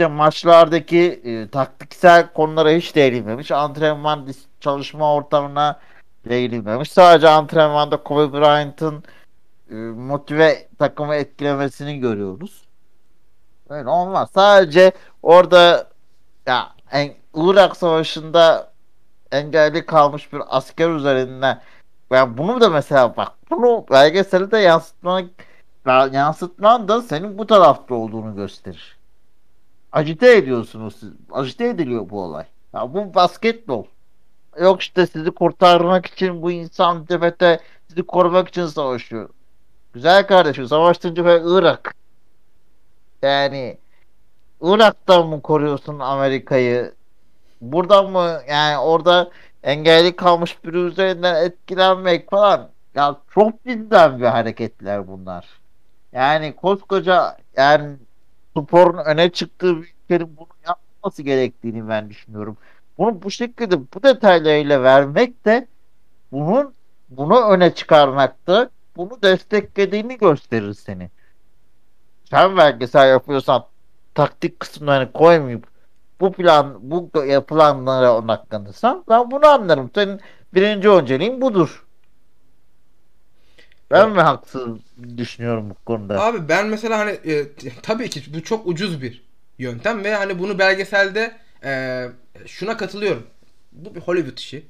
İşte 0.00 0.08
maçlardaki 0.08 1.20
e, 1.24 1.48
taktiksel 1.48 2.32
konulara 2.32 2.70
hiç 2.70 2.94
değinilmemiş. 2.94 3.52
Antrenman 3.52 4.28
çalışma 4.60 5.14
ortamına 5.14 5.80
değinilmemiş. 6.28 6.92
Sadece 6.92 7.28
antrenmanda 7.28 7.96
Kobe 7.96 8.38
Bryant'ın 8.38 9.04
e, 9.70 9.74
motive 9.74 10.68
takımı 10.78 11.14
etkilemesini 11.14 12.00
görüyoruz. 12.00 12.64
Öyle 13.68 13.88
olmaz. 13.88 14.30
Sadece 14.34 14.92
orada 15.22 15.86
ya 16.46 16.72
en, 16.92 17.14
Irak 17.34 17.76
Savaşı'nda 17.76 18.72
engelli 19.32 19.86
kalmış 19.86 20.32
bir 20.32 20.42
asker 20.48 20.90
üzerinden 20.90 21.62
yani 22.10 22.38
bunu 22.38 22.60
da 22.60 22.70
mesela 22.70 23.16
bak 23.16 23.32
bunu 23.50 23.84
belgeselde 23.90 24.58
yansıtmak 24.58 25.24
yansıtman 26.12 26.88
da 26.88 27.02
senin 27.02 27.38
bu 27.38 27.46
tarafta 27.46 27.94
olduğunu 27.94 28.36
gösterir. 28.36 28.99
Acite 29.92 30.36
ediyorsunuz 30.36 30.96
siz. 31.00 31.10
Acite 31.30 31.68
ediliyor 31.68 32.10
bu 32.10 32.22
olay. 32.22 32.44
Ya 32.74 32.94
bu 32.94 33.14
basketbol. 33.14 33.84
Yok 34.60 34.80
işte 34.80 35.06
sizi 35.06 35.30
kurtarmak 35.30 36.06
için 36.06 36.42
bu 36.42 36.50
insan 36.50 37.04
tepete 37.04 37.60
sizi 37.88 38.02
korumak 38.02 38.48
için 38.48 38.66
savaşıyor. 38.66 39.28
Güzel 39.92 40.26
kardeşim 40.26 40.68
savaştığın 40.68 41.14
cephe 41.14 41.42
Irak. 41.44 41.94
Yani 43.22 43.78
Irak'tan 44.60 45.26
mı 45.26 45.42
koruyorsun 45.42 45.98
Amerika'yı? 45.98 46.94
Buradan 47.60 48.10
mı 48.10 48.40
yani 48.48 48.78
orada 48.78 49.30
engelli 49.62 50.16
kalmış 50.16 50.64
biri 50.64 50.78
üzerinden 50.78 51.44
etkilenmek 51.44 52.30
falan 52.30 52.70
ya 52.94 53.16
çok 53.34 53.66
bizden 53.66 54.20
bir 54.20 54.26
hareketler 54.26 55.08
bunlar. 55.08 55.48
Yani 56.12 56.56
koskoca 56.56 57.36
yani 57.56 57.96
sporun 58.56 58.98
öne 58.98 59.30
çıktığı 59.30 59.76
bir 59.76 59.94
ülkenin 60.04 60.36
bunu 60.36 60.48
yapması 60.66 61.22
gerektiğini 61.22 61.88
ben 61.88 62.10
düşünüyorum. 62.10 62.56
Bunu 62.98 63.22
bu 63.22 63.30
şekilde 63.30 63.80
bu 63.80 64.02
detaylarıyla 64.02 64.82
vermek 64.82 65.44
de 65.44 65.66
bunun 66.32 66.74
bunu 67.08 67.48
öne 67.50 67.74
çıkarmak 67.74 68.46
da 68.46 68.70
bunu 68.96 69.22
desteklediğini 69.22 70.18
gösterir 70.18 70.74
seni. 70.74 71.10
Sen 72.24 72.56
belgesel 72.56 73.08
yapıyorsan 73.08 73.66
taktik 74.14 74.60
kısımlarını 74.60 75.12
koymayıp 75.12 75.66
bu 76.20 76.32
plan 76.32 76.76
bu 76.80 77.10
yapılanlara 77.26 78.16
odaklanırsan 78.16 79.04
ben 79.08 79.30
bunu 79.30 79.46
anlarım. 79.46 79.90
Senin 79.94 80.20
birinci 80.54 80.88
önceliğin 80.88 81.40
budur. 81.40 81.86
Ben 83.90 84.10
mi 84.10 84.20
haksız 84.20 84.68
düşünüyorum 85.16 85.70
bu 85.70 85.74
konuda? 85.74 86.22
Abi 86.22 86.48
ben 86.48 86.66
mesela 86.66 86.98
hani 86.98 87.10
e, 87.10 87.46
tabii 87.82 88.10
ki 88.10 88.22
bu 88.34 88.42
çok 88.42 88.66
ucuz 88.66 89.02
bir 89.02 89.22
yöntem 89.58 90.04
ve 90.04 90.14
hani 90.14 90.38
bunu 90.38 90.58
belgeselde 90.58 91.36
e, 91.64 92.06
şuna 92.46 92.76
katılıyorum. 92.76 93.26
Bu 93.72 93.94
bir 93.94 94.00
Hollywood 94.00 94.38
işi. 94.38 94.66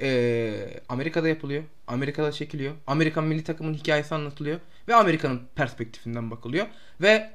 E, 0.00 0.80
Amerika'da 0.88 1.28
yapılıyor. 1.28 1.62
Amerika'da 1.86 2.32
çekiliyor. 2.32 2.74
Amerikan 2.86 3.24
milli 3.24 3.44
takımın 3.44 3.74
hikayesi 3.74 4.14
anlatılıyor 4.14 4.60
ve 4.88 4.94
Amerika'nın 4.94 5.42
perspektifinden 5.54 6.30
bakılıyor 6.30 6.66
ve 7.00 7.30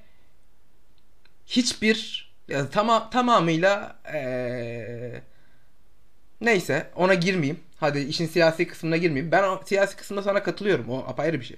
hiçbir 1.45 2.27
ya, 2.47 2.69
tama, 2.69 3.09
tamamıyla 3.09 3.95
ee, 4.13 5.21
neyse 6.41 6.89
ona 6.95 7.13
girmeyeyim. 7.13 7.59
Hadi 7.79 7.99
işin 7.99 8.27
siyasi 8.27 8.67
kısmına 8.67 8.97
girmeyeyim. 8.97 9.31
Ben 9.31 9.43
o 9.43 9.61
siyasi 9.65 9.95
kısmına 9.97 10.21
sana 10.21 10.43
katılıyorum. 10.43 10.89
O 10.89 10.97
apayrı 10.97 11.39
bir 11.39 11.45
şey. 11.45 11.57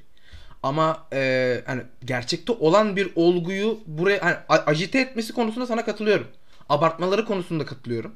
Ama 0.64 1.08
e, 1.14 1.62
hani 1.66 1.82
gerçekte 2.06 2.52
olan 2.52 2.96
bir 2.96 3.12
olguyu 3.16 3.80
buraya 3.88 4.22
hani, 4.22 4.36
ajite 4.66 5.00
etmesi 5.00 5.34
konusunda 5.34 5.68
sana 5.68 5.86
katılıyorum. 5.86 6.28
Abartmaları 6.70 7.26
konusunda 7.26 7.66
katılıyorum. 7.66 8.16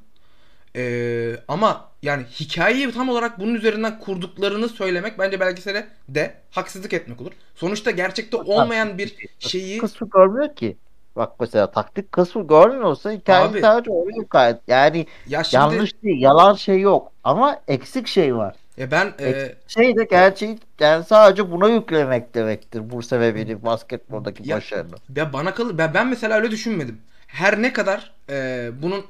E, 0.75 1.35
ama 1.47 1.91
yani 2.01 2.23
hikayeyi 2.23 2.91
tam 2.91 3.09
olarak 3.09 3.39
bunun 3.39 3.53
üzerinden 3.55 3.99
kurduklarını 3.99 4.69
söylemek 4.69 5.19
bence 5.19 5.39
belgesele 5.39 5.87
de 6.09 6.35
haksızlık 6.51 6.93
etmek 6.93 7.21
olur. 7.21 7.31
Sonuçta 7.55 7.91
gerçekte 7.91 8.37
olmayan 8.37 8.97
bir 8.97 9.15
şeyi... 9.39 9.77
Kısmı 9.77 10.09
görmüyor 10.09 10.55
ki. 10.55 10.77
Bak 11.15 11.31
mesela 11.39 11.71
taktik 11.71 12.11
kısmı 12.11 12.47
görmüyorsa 12.47 13.11
hikaye 13.11 13.45
Abi, 13.45 13.61
sadece 13.61 13.91
oluyor 13.91 14.25
gayet. 14.29 14.57
Yani 14.67 15.07
ya 15.27 15.43
şimdi, 15.43 15.55
yanlış 15.55 16.03
değil, 16.03 16.21
yalan 16.21 16.53
şey 16.53 16.79
yok 16.79 17.11
ama 17.23 17.61
eksik 17.67 18.07
şey 18.07 18.35
var. 18.35 18.55
E 18.77 18.91
ben 18.91 19.13
e, 19.19 19.55
şey 19.67 19.95
de 19.95 20.03
gerçeği 20.03 20.59
yani 20.79 21.03
sadece 21.03 21.51
buna 21.51 21.69
yüklemek 21.69 22.35
demektir 22.35 22.89
bu 22.89 23.03
sebebiyle 23.03 23.63
basketboldaki 23.63 24.49
ya, 24.49 24.57
başarını. 24.57 24.95
Ya 25.15 25.33
bana 25.33 25.53
kalır 25.53 25.77
ben, 25.77 25.93
ben 25.93 26.07
mesela 26.07 26.35
öyle 26.35 26.51
düşünmedim. 26.51 27.01
Her 27.27 27.61
ne 27.61 27.73
kadar 27.73 28.13
e, 28.29 28.69
bunun 28.81 29.05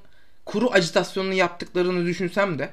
kuru 0.45 0.69
acitasyonunu 0.71 1.33
yaptıklarını 1.33 2.05
düşünsem 2.05 2.59
de 2.59 2.69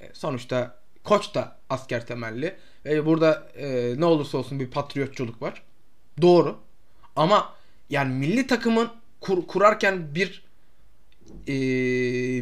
e, 0.00 0.08
sonuçta 0.12 0.74
koç 1.04 1.34
da 1.34 1.56
asker 1.70 2.06
temelli 2.06 2.56
ve 2.84 3.06
burada 3.06 3.42
e, 3.56 3.94
ne 4.00 4.04
olursa 4.04 4.38
olsun 4.38 4.60
bir 4.60 4.70
patriotçuluk 4.70 5.42
var. 5.42 5.62
Doğru. 6.22 6.56
Ama 7.16 7.52
yani 7.90 8.14
milli 8.14 8.46
takımın 8.46 8.88
kur, 9.20 9.46
kurarken 9.46 10.14
bir 10.14 10.42
e, 11.46 11.52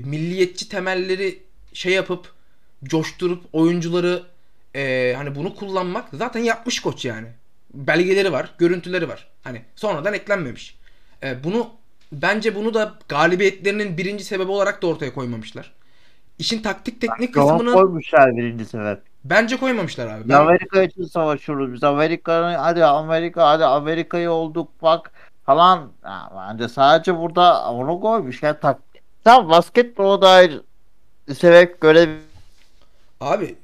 milliyetçi 0.01 0.69
temelleri 0.69 1.43
şey 1.73 1.93
yapıp 1.93 2.33
coşturup 2.85 3.45
oyuncuları 3.53 4.23
e, 4.75 5.15
hani 5.17 5.35
bunu 5.35 5.55
kullanmak 5.55 6.09
zaten 6.13 6.41
yapmış 6.41 6.81
koç 6.81 7.05
yani. 7.05 7.29
Belgeleri 7.75 8.33
var, 8.33 8.55
görüntüleri 8.59 9.09
var. 9.09 9.29
Hani 9.45 9.63
sonradan 9.77 10.15
eklenmemiş. 10.15 10.79
E, 11.23 11.45
bunu 11.45 11.71
bence 12.13 12.55
bunu 12.55 12.75
da 12.75 12.95
galibiyetlerinin 13.09 13.99
birinci 13.99 14.25
sebebi 14.25 14.51
olarak 14.51 14.83
da 14.83 14.87
ortaya 14.87 15.15
koymamışlar. 15.15 15.73
İşin 16.39 16.63
taktik 16.63 17.01
teknik 17.01 17.35
kısmını 17.35 17.73
koymuşlar 17.73 18.37
birinci 18.37 18.65
sebep. 18.65 19.03
Bence 19.25 19.57
koymamamışlar 19.57 20.07
abi. 20.07 20.29
Ben... 20.29 20.35
Amerika 20.35 20.83
için 20.83 21.05
savaşıyoruz 21.05 21.73
biz. 21.73 21.85
Amerika'nın 21.85 22.55
hadi 22.55 22.85
Amerika 22.85 23.49
hadi 23.49 23.65
Amerika'yı 23.65 24.31
olduk 24.31 24.69
bak 24.83 25.13
falan 25.47 25.93
ha, 26.03 26.33
bence 26.37 26.69
sadece 26.69 27.19
burada 27.19 27.71
onu 27.73 28.01
koymuş. 28.01 28.43
Yani 28.43 28.57
tak 28.61 28.81
tam 29.25 29.51
basketbola 29.51 30.23
dair 30.23 30.61
sebep 31.35 31.81
göre 31.81 32.09
Abi 33.21 33.57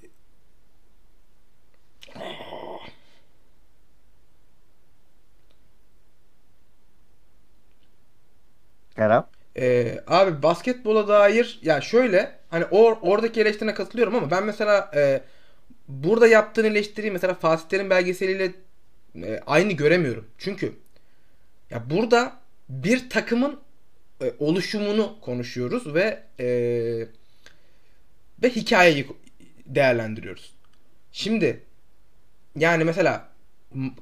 Kerem. 8.97 9.25
Ee, 9.57 10.01
abi 10.07 10.43
basketbola 10.43 11.09
dair 11.09 11.59
ya 11.63 11.75
yani 11.75 11.85
şöyle 11.85 12.39
hani 12.51 12.65
or, 12.65 12.97
oradaki 13.03 13.41
eleştirine 13.41 13.75
katılıyorum 13.75 14.15
ama 14.15 14.31
ben 14.31 14.45
mesela 14.45 14.91
e, 14.97 15.23
burada 15.89 16.27
yaptığın 16.27 16.65
eleştiriyi 16.65 17.13
mesela 17.13 17.35
Fatih 17.35 17.69
Terim 17.69 17.91
belgeseliyle 17.91 18.53
e, 19.17 19.41
aynı 19.47 19.73
göremiyorum. 19.73 20.27
Çünkü 20.39 20.73
ya 21.73 21.91
burada 21.91 22.37
bir 22.69 23.11
takımın 23.11 23.61
e, 24.23 24.33
oluşumunu 24.39 25.17
konuşuyoruz 25.21 25.95
ve 25.95 26.23
e, 26.41 26.47
ve 28.43 28.51
hikayeyi 28.51 29.07
değerlendiriyoruz. 29.67 30.53
Şimdi 31.13 31.63
yani 32.57 32.85
mesela 32.85 33.29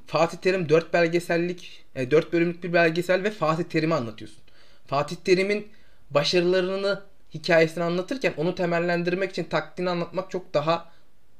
Fatih 0.07 0.37
Terim 0.37 0.69
4 0.69 0.93
belgesellik, 0.93 1.85
e, 1.95 2.11
4 2.11 2.33
bölümlük 2.33 2.63
bir 2.63 2.73
belgesel 2.73 3.23
ve 3.23 3.31
Fatih 3.31 3.63
Terim'i 3.63 3.93
anlatıyorsun. 3.93 4.43
Fatih 4.87 5.15
Terim'in 5.15 5.67
başarılarını, 6.09 7.03
hikayesini 7.33 7.83
anlatırken 7.83 8.33
onu 8.37 8.55
temellendirmek 8.55 9.31
için 9.31 9.43
taktiğini 9.43 9.89
anlatmak 9.89 10.31
çok 10.31 10.53
daha 10.53 10.91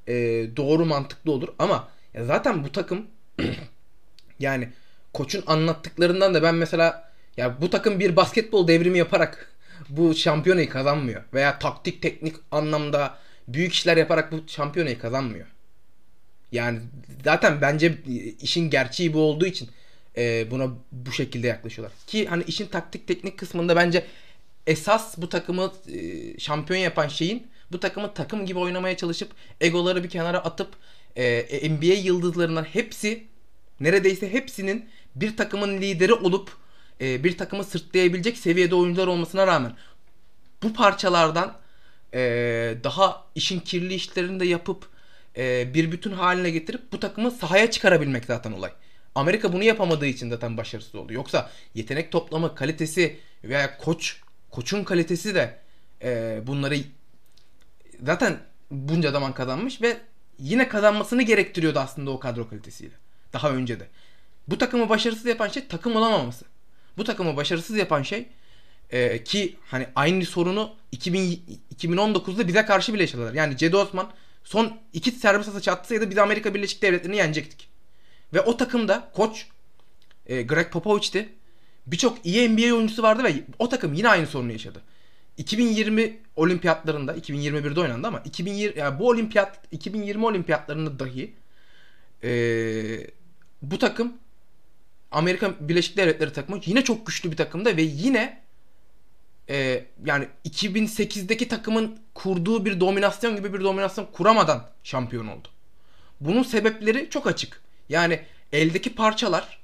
e, 0.07 0.13
doğru 0.57 0.85
mantıklı 0.85 1.31
olur. 1.31 1.49
Ama 1.59 1.89
ya 2.13 2.25
zaten 2.25 2.63
bu 2.63 2.71
takım 2.71 3.07
yani 4.39 4.69
koçun 5.13 5.43
anlattıklarından 5.47 6.33
da 6.33 6.43
ben 6.43 6.55
mesela 6.55 7.11
ya 7.37 7.61
bu 7.61 7.69
takım 7.69 7.99
bir 7.99 8.15
basketbol 8.15 8.67
devrimi 8.67 8.97
yaparak 8.97 9.51
bu 9.89 10.15
şampiyonayı 10.15 10.69
kazanmıyor. 10.69 11.23
Veya 11.33 11.59
taktik 11.59 12.01
teknik 12.01 12.35
anlamda 12.51 13.17
büyük 13.47 13.73
işler 13.73 13.97
yaparak 13.97 14.31
bu 14.31 14.43
şampiyonayı 14.47 14.99
kazanmıyor. 14.99 15.47
Yani 16.51 16.79
zaten 17.23 17.61
bence 17.61 17.97
işin 18.41 18.69
gerçeği 18.69 19.13
bu 19.13 19.19
olduğu 19.19 19.45
için 19.45 19.69
e, 20.17 20.51
buna 20.51 20.69
bu 20.91 21.11
şekilde 21.11 21.47
yaklaşıyorlar. 21.47 21.97
Ki 22.07 22.27
hani 22.27 22.43
işin 22.43 22.67
taktik 22.67 23.07
teknik 23.07 23.39
kısmında 23.39 23.75
bence 23.75 24.05
esas 24.67 25.17
bu 25.17 25.29
takımı 25.29 25.73
e, 25.93 26.39
şampiyon 26.39 26.79
yapan 26.79 27.07
şeyin 27.07 27.47
bu 27.71 27.79
takımı 27.79 28.13
takım 28.13 28.45
gibi 28.45 28.59
oynamaya 28.59 28.97
çalışıp 28.97 29.31
egoları 29.61 30.03
bir 30.03 30.09
kenara 30.09 30.37
atıp 30.37 30.69
e, 31.15 31.69
NBA 31.69 31.93
yıldızlarından 31.93 32.63
hepsi 32.63 33.23
neredeyse 33.79 34.33
hepsinin 34.33 34.89
bir 35.15 35.37
takımın 35.37 35.81
lideri 35.81 36.13
olup 36.13 36.51
e, 37.01 37.23
bir 37.23 37.37
takımı 37.37 37.63
sırtlayabilecek 37.63 38.37
seviyede 38.37 38.75
oyuncular 38.75 39.07
olmasına 39.07 39.47
rağmen 39.47 39.73
bu 40.63 40.73
parçalardan 40.73 41.57
e, 42.13 42.19
daha 42.83 43.25
işin 43.35 43.59
kirli 43.59 43.93
işlerini 43.93 44.39
de 44.39 44.45
yapıp 44.45 44.89
e, 45.37 45.73
bir 45.73 45.91
bütün 45.91 46.11
haline 46.11 46.49
getirip 46.49 46.91
bu 46.91 46.99
takımı 46.99 47.31
sahaya 47.31 47.71
çıkarabilmek 47.71 48.25
zaten 48.25 48.51
olay. 48.51 48.71
Amerika 49.15 49.53
bunu 49.53 49.63
yapamadığı 49.63 50.05
için 50.05 50.29
zaten 50.29 50.57
başarısız 50.57 50.95
oldu. 50.95 51.13
Yoksa 51.13 51.49
yetenek 51.73 52.11
toplamı, 52.11 52.55
kalitesi 52.55 53.19
veya 53.43 53.77
koç, 53.77 54.21
koçun 54.51 54.83
kalitesi 54.83 55.35
de 55.35 55.59
e, 56.03 56.41
bunları 56.47 56.75
zaten 58.03 58.39
bunca 58.71 59.11
zaman 59.11 59.33
kazanmış 59.33 59.81
ve 59.81 59.97
yine 60.39 60.67
kazanmasını 60.67 61.21
gerektiriyordu 61.21 61.79
aslında 61.79 62.11
o 62.11 62.19
kadro 62.19 62.49
kalitesiyle. 62.49 62.95
Daha 63.33 63.49
önce 63.51 63.79
de. 63.79 63.87
Bu 64.47 64.57
takımı 64.57 64.89
başarısız 64.89 65.25
yapan 65.25 65.47
şey 65.47 65.67
takım 65.67 65.95
olamaması. 65.95 66.45
Bu 66.97 67.03
takımı 67.03 67.37
başarısız 67.37 67.77
yapan 67.77 68.01
şey 68.01 68.27
e, 68.89 69.23
ki 69.23 69.55
hani 69.65 69.87
aynı 69.95 70.25
sorunu 70.25 70.75
2000, 70.91 71.43
2019'da 71.75 72.47
bize 72.47 72.65
karşı 72.65 72.93
bile 72.93 73.01
yaşadılar. 73.01 73.33
Yani 73.33 73.57
Cedi 73.57 73.77
Osman 73.77 74.11
son 74.43 74.77
iki 74.93 75.11
serbest 75.11 75.49
atış 75.49 75.67
atsaydı 75.67 76.09
biz 76.09 76.17
Amerika 76.17 76.53
Birleşik 76.53 76.81
Devletleri'ni 76.81 77.17
yenecektik. 77.17 77.69
Ve 78.33 78.41
o 78.41 78.57
takımda 78.57 79.11
koç 79.13 79.47
e, 80.25 80.41
Greg 80.41 80.71
Popovich'ti. 80.71 81.29
Birçok 81.87 82.25
iyi 82.25 82.49
NBA 82.49 82.75
oyuncusu 82.75 83.03
vardı 83.03 83.23
ve 83.23 83.33
o 83.59 83.69
takım 83.69 83.93
yine 83.93 84.09
aynı 84.09 84.27
sorunu 84.27 84.51
yaşadı. 84.51 84.81
2020 85.37 86.19
olimpiyatlarında 86.35 87.17
2021'de 87.17 87.79
oynandı 87.79 88.07
ama 88.07 88.19
2020 88.19 88.79
yani 88.79 88.99
bu 88.99 89.07
olimpiyat 89.09 89.59
2020 89.71 90.25
olimpiyatlarında 90.25 90.99
dahi 90.99 91.33
e, 92.23 92.31
bu 93.61 93.79
takım 93.79 94.13
Amerika 95.11 95.55
Birleşik 95.59 95.97
Devletleri 95.97 96.33
takımı 96.33 96.59
yine 96.65 96.83
çok 96.83 97.07
güçlü 97.07 97.31
bir 97.31 97.37
takımda 97.37 97.77
ve 97.77 97.81
yine 97.81 98.41
e, 99.49 99.85
yani 100.05 100.27
2008'deki 100.45 101.47
takımın 101.47 101.99
kurduğu 102.13 102.65
bir 102.65 102.79
dominasyon 102.79 103.35
gibi 103.35 103.53
bir 103.53 103.61
dominasyon 103.61 104.07
kuramadan 104.13 104.69
şampiyon 104.83 105.27
oldu. 105.27 105.47
Bunun 106.21 106.43
sebepleri 106.43 107.09
çok 107.09 107.27
açık. 107.27 107.61
Yani 107.89 108.19
eldeki 108.53 108.95
parçalar 108.95 109.61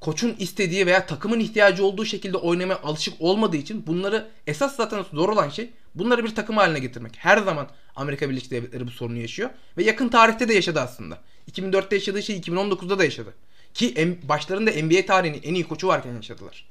koçun 0.00 0.36
istediği 0.38 0.86
veya 0.86 1.06
takımın 1.06 1.40
ihtiyacı 1.40 1.84
olduğu 1.84 2.04
şekilde 2.04 2.36
oynamaya 2.36 2.82
alışık 2.82 3.14
olmadığı 3.20 3.56
için 3.56 3.86
bunları 3.86 4.28
esas 4.46 4.76
zaten 4.76 5.04
zor 5.12 5.28
olan 5.28 5.48
şey 5.48 5.70
bunları 5.94 6.24
bir 6.24 6.34
takım 6.34 6.56
haline 6.56 6.78
getirmek. 6.78 7.12
Her 7.18 7.38
zaman 7.38 7.68
Amerika 7.96 8.30
Birleşik 8.30 8.50
Devletleri 8.50 8.86
bu 8.86 8.90
sorunu 8.90 9.18
yaşıyor 9.18 9.50
ve 9.76 9.84
yakın 9.84 10.08
tarihte 10.08 10.48
de 10.48 10.54
yaşadı 10.54 10.80
aslında. 10.80 11.18
2004'te 11.52 11.96
yaşadığı 11.96 12.22
şey 12.22 12.38
2019'da 12.38 12.98
da 12.98 13.04
yaşadı. 13.04 13.34
Ki 13.76 14.18
başlarında 14.22 14.70
NBA 14.70 15.06
tarihinin 15.06 15.42
en 15.42 15.54
iyi 15.54 15.68
koçu 15.68 15.88
varken 15.88 16.14
yaşadılar. 16.14 16.64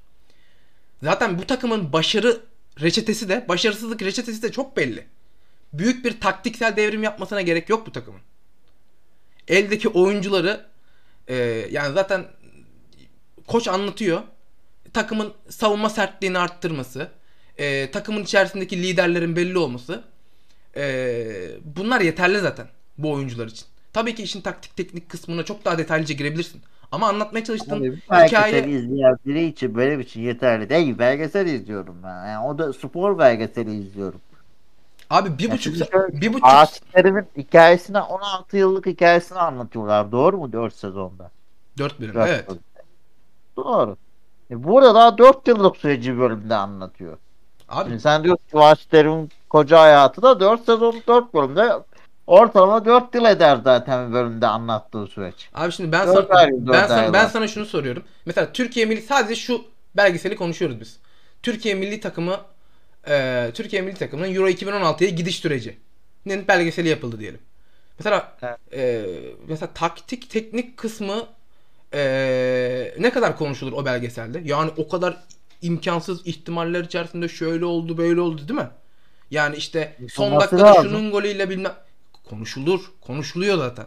Zaten 1.03 1.39
bu 1.39 1.47
takımın 1.47 1.93
başarı 1.93 2.41
reçetesi 2.81 3.29
de 3.29 3.45
başarısızlık 3.49 4.01
reçetesi 4.01 4.41
de 4.41 4.51
çok 4.51 4.77
belli. 4.77 5.05
Büyük 5.73 6.05
bir 6.05 6.19
taktiksel 6.19 6.75
devrim 6.75 7.03
yapmasına 7.03 7.41
gerek 7.41 7.69
yok 7.69 7.87
bu 7.87 7.91
takımın. 7.91 8.21
Eldeki 9.47 9.89
oyuncuları 9.89 10.65
e, 11.27 11.35
yani 11.71 11.93
zaten 11.93 12.25
koç 13.47 13.67
anlatıyor. 13.67 14.21
Takımın 14.93 15.33
savunma 15.49 15.89
sertliğini 15.89 16.37
arttırması, 16.37 17.11
e, 17.57 17.91
takımın 17.91 18.23
içerisindeki 18.23 18.83
liderlerin 18.83 19.35
belli 19.35 19.57
olması. 19.57 20.03
E, 20.77 21.25
bunlar 21.63 22.01
yeterli 22.01 22.39
zaten 22.39 22.67
bu 22.97 23.11
oyuncular 23.11 23.47
için. 23.47 23.65
Tabii 23.93 24.15
ki 24.15 24.23
işin 24.23 24.41
taktik 24.41 24.77
teknik 24.77 25.09
kısmına 25.09 25.45
çok 25.45 25.65
daha 25.65 25.77
detaylıca 25.77 26.15
girebilirsin. 26.15 26.61
Ama 26.91 27.07
anlatmaya 27.07 27.43
çalıştığım 27.43 27.77
Abi, 28.09 28.25
hikaye... 28.25 28.67
izleyen 28.69 29.17
biri 29.25 29.45
için 29.45 29.77
benim 29.77 29.99
için 29.99 30.21
yeterli 30.21 30.69
değil. 30.69 30.99
Belgesel 30.99 31.45
izliyorum 31.45 31.95
ben. 32.03 32.25
Yani 32.27 32.45
o 32.47 32.57
da 32.57 32.73
spor 32.73 33.17
belgeseli 33.19 33.75
izliyorum. 33.75 34.21
Abi 35.09 35.37
bir 35.37 35.43
Yani 35.43 35.53
buçuk, 35.53 35.75
sa- 35.75 36.21
bir 36.21 36.33
buçuk, 36.33 36.91
Terim'in 36.93 37.25
hikayesini 37.37 37.99
16 37.99 38.57
yıllık 38.57 38.85
hikayesini 38.85 39.39
anlatıyorlar. 39.39 40.11
Doğru 40.11 40.37
mu? 40.37 40.53
4 40.53 40.73
sezonda. 40.73 41.31
dört 41.77 41.99
bölüm. 41.99 42.13
Dört 42.15 42.29
Evet. 42.29 42.47
bölümde. 42.47 42.63
Doğru. 43.57 43.97
E 44.51 44.63
burada 44.63 44.95
daha 44.95 45.17
4 45.17 45.47
yıllık 45.47 45.77
süreci 45.77 46.19
bölümde 46.19 46.55
anlatıyor. 46.55 47.17
Abi 47.69 47.89
Şimdi 47.89 48.01
sen 48.01 48.23
diyorsun 48.23 48.43
ki 48.45 48.51
Fatih 48.51 48.83
Terim'in 48.85 49.29
koca 49.49 49.79
hayatı 49.81 50.21
da 50.21 50.39
4 50.39 50.65
sezon 50.65 50.95
4 51.07 51.33
bölümde 51.33 51.73
ortalama 52.27 52.85
4 52.85 53.15
yıl 53.15 53.25
eder 53.25 53.59
zaten 53.63 54.13
bölümde 54.13 54.47
anlattığı 54.47 55.07
süreç. 55.07 55.49
Abi 55.53 55.71
şimdi 55.71 55.91
ben 55.91 56.05
sana 56.05 56.27
ay, 56.29 56.49
ben 56.51 56.87
sana 56.87 57.13
ben 57.13 57.27
sana 57.27 57.47
şunu 57.47 57.65
soruyorum. 57.65 58.03
Mesela 58.25 58.51
Türkiye 58.53 58.85
milli 58.85 59.01
sadece 59.01 59.35
şu 59.35 59.63
belgeseli 59.97 60.35
konuşuyoruz 60.35 60.79
biz. 60.79 60.99
Türkiye 61.43 61.75
milli 61.75 61.99
takımı 61.99 62.37
e, 63.07 63.51
Türkiye 63.53 63.81
milli 63.81 63.95
takımının 63.95 64.33
Euro 64.35 64.49
2016'ya 64.49 65.09
gidiş 65.09 65.39
sürecinin 65.39 66.47
belgeseli 66.47 66.87
yapıldı 66.89 67.19
diyelim. 67.19 67.39
Mesela 67.99 68.37
Evet. 68.41 68.57
e, 68.73 69.05
mesela 69.47 69.69
taktik 69.73 70.29
teknik 70.29 70.77
kısmı 70.77 71.27
e, 71.93 72.95
ne 72.99 73.09
kadar 73.09 73.37
konuşulur 73.37 73.73
o 73.73 73.85
belgeselde? 73.85 74.41
Yani 74.45 74.71
o 74.77 74.87
kadar 74.89 75.17
imkansız 75.61 76.27
ihtimaller 76.27 76.83
içerisinde 76.83 77.27
şöyle 77.27 77.65
oldu 77.65 77.97
böyle 77.97 78.21
oldu 78.21 78.47
değil 78.47 78.59
mi? 78.59 78.69
Yani 79.31 79.55
işte 79.55 79.97
son 80.11 80.31
Olması 80.31 80.51
dakikada 80.51 80.75
lazım. 80.75 80.83
şunun 80.89 81.11
golüyle 81.11 81.49
bilmem 81.49 81.73
konuşulur. 82.29 82.91
Konuşuluyor 83.01 83.57
zaten. 83.57 83.85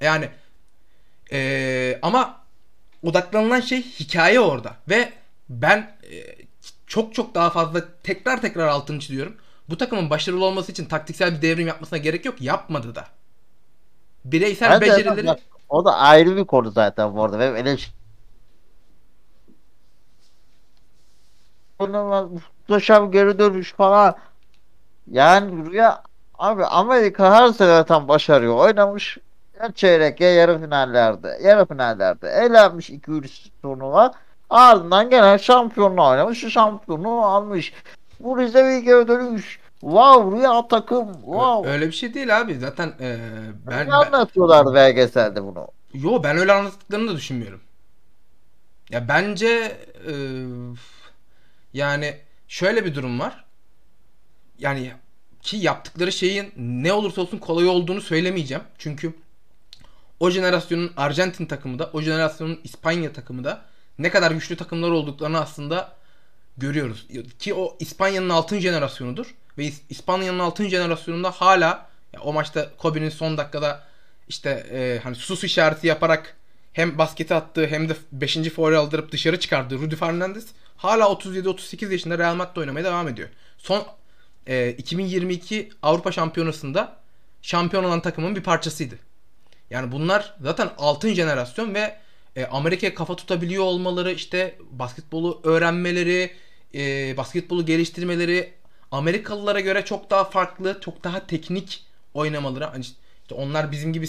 Yani 0.00 0.30
ee, 1.32 1.98
ama 2.02 2.40
odaklanılan 3.02 3.60
şey 3.60 3.82
hikaye 3.82 4.40
orada 4.40 4.76
ve 4.88 5.12
ben 5.48 5.96
e, 6.12 6.36
çok 6.86 7.14
çok 7.14 7.34
daha 7.34 7.50
fazla 7.50 7.84
tekrar 8.02 8.40
tekrar 8.40 8.68
altını 8.68 9.00
çiziyorum. 9.00 9.36
Bu 9.68 9.78
takımın 9.78 10.10
başarılı 10.10 10.44
olması 10.44 10.72
için 10.72 10.84
taktiksel 10.84 11.36
bir 11.36 11.42
devrim 11.42 11.66
yapmasına 11.66 11.98
gerek 11.98 12.24
yok. 12.24 12.42
Yapmadı 12.42 12.94
da. 12.94 13.04
Bireysel 14.24 14.70
Ben 14.70 14.80
de- 14.80 14.86
becerileri 14.86 15.26
bak, 15.26 15.38
o 15.68 15.84
da 15.84 15.94
ayrı 15.94 16.36
bir 16.36 16.44
konu 16.44 16.70
zaten 16.70 17.16
bu 17.16 17.24
arada. 17.24 17.40
Benim 17.40 17.56
eleş 17.56 17.90
muhteşem 21.78 23.10
geri 23.10 23.38
dönüş 23.38 23.72
falan. 23.72 24.16
Yani 25.10 25.70
Rüya 25.70 26.02
abi 26.38 26.64
Amerika 26.64 27.34
her 27.34 27.48
sene 27.48 27.68
zaten 27.68 28.08
başarıyor. 28.08 28.56
Oynamış 28.56 29.18
ya 29.60 29.72
çeyrek 29.72 30.20
ya 30.20 30.34
yarı 30.34 30.60
finallerde. 30.60 31.38
Yarı 31.42 31.66
finallerde 31.66 32.28
elenmiş 32.30 32.90
2-3 32.90 33.48
turnuva. 33.62 34.12
Ardından 34.50 35.10
gene 35.10 35.38
şampiyonluğu 35.38 36.08
oynamış. 36.08 36.52
Şampiyonluğu 36.52 37.22
almış. 37.22 37.72
Bu 38.20 38.38
Rize 38.38 38.80
geri 38.80 39.08
dönüş. 39.08 39.60
Wow 39.80 40.36
Rüya 40.38 40.68
takım. 40.68 41.12
Wow. 41.12 41.70
öyle 41.72 41.86
bir 41.86 41.92
şey 41.92 42.14
değil 42.14 42.40
abi. 42.40 42.54
Zaten 42.58 42.92
e, 43.00 43.18
ben, 43.66 43.86
Ne 43.86 43.86
ben 43.86 43.90
anlatıyorlar 43.90 44.74
belgeselde 44.74 45.42
bunu? 45.44 45.68
yo 45.94 46.22
ben 46.22 46.36
öyle 46.38 46.52
anlattıklarını 46.52 47.10
da 47.10 47.16
düşünmüyorum. 47.16 47.60
Ya 48.90 49.08
bence 49.08 49.76
e, 50.08 50.12
Yani 51.72 52.16
şöyle 52.48 52.84
bir 52.84 52.94
durum 52.94 53.20
var. 53.20 53.44
Yani 54.58 54.92
ki 55.46 55.56
yaptıkları 55.56 56.12
şeyin 56.12 56.52
ne 56.56 56.92
olursa 56.92 57.20
olsun 57.20 57.38
kolay 57.38 57.68
olduğunu 57.68 58.00
söylemeyeceğim. 58.00 58.62
Çünkü 58.78 59.12
o 60.20 60.30
jenerasyonun 60.30 60.92
Arjantin 60.96 61.46
takımı 61.46 61.78
da, 61.78 61.90
o 61.92 62.00
jenerasyonun 62.00 62.60
İspanya 62.64 63.12
takımı 63.12 63.44
da 63.44 63.64
ne 63.98 64.10
kadar 64.10 64.30
güçlü 64.30 64.56
takımlar 64.56 64.90
olduklarını 64.90 65.40
aslında 65.40 65.96
görüyoruz. 66.56 67.06
Ki 67.38 67.54
o 67.54 67.76
İspanya'nın 67.80 68.28
altın 68.28 68.58
jenerasyonudur. 68.58 69.34
Ve 69.58 69.70
İspanya'nın 69.90 70.38
altın 70.38 70.68
jenerasyonunda 70.68 71.30
hala 71.30 71.88
ya 72.12 72.20
o 72.20 72.32
maçta 72.32 72.70
Kobe'nin 72.78 73.08
son 73.08 73.38
dakikada 73.38 73.84
işte 74.28 74.66
e, 74.70 75.00
hani 75.02 75.16
sus 75.16 75.44
işareti 75.44 75.86
yaparak 75.86 76.36
hem 76.72 76.98
basketi 76.98 77.34
attığı 77.34 77.66
hem 77.66 77.88
de 77.88 77.96
5. 78.12 78.36
foul 78.36 78.72
aldırıp 78.72 79.12
dışarı 79.12 79.40
çıkardığı 79.40 79.78
Rudy 79.78 79.96
Fernandez 79.96 80.46
hala 80.76 81.04
37-38 81.04 81.92
yaşında 81.92 82.18
Real 82.18 82.34
Madrid'de 82.34 82.60
oynamaya 82.60 82.84
devam 82.84 83.08
ediyor. 83.08 83.28
Son 83.58 83.86
e, 84.46 84.70
2022 84.70 85.68
Avrupa 85.82 86.12
Şampiyonası'nda 86.12 86.96
şampiyon 87.42 87.84
olan 87.84 88.00
takımın 88.00 88.36
bir 88.36 88.42
parçasıydı. 88.42 88.98
Yani 89.70 89.92
bunlar 89.92 90.34
zaten 90.40 90.70
altın 90.78 91.14
jenerasyon 91.14 91.74
ve 91.74 91.96
e, 92.36 92.46
Amerika'ya 92.46 92.94
kafa 92.94 93.16
tutabiliyor 93.16 93.64
olmaları, 93.64 94.12
işte 94.12 94.58
basketbolu 94.70 95.40
öğrenmeleri, 95.44 96.30
e, 96.74 97.16
basketbolu 97.16 97.66
geliştirmeleri 97.66 98.54
Amerikalılara 98.90 99.60
göre 99.60 99.84
çok 99.84 100.10
daha 100.10 100.24
farklı, 100.24 100.80
çok 100.80 101.04
daha 101.04 101.26
teknik 101.26 101.84
oynamaları. 102.14 102.64
Hani 102.64 102.80
işte 102.80 103.34
onlar 103.34 103.72
bizim 103.72 103.92
gibi 103.92 104.08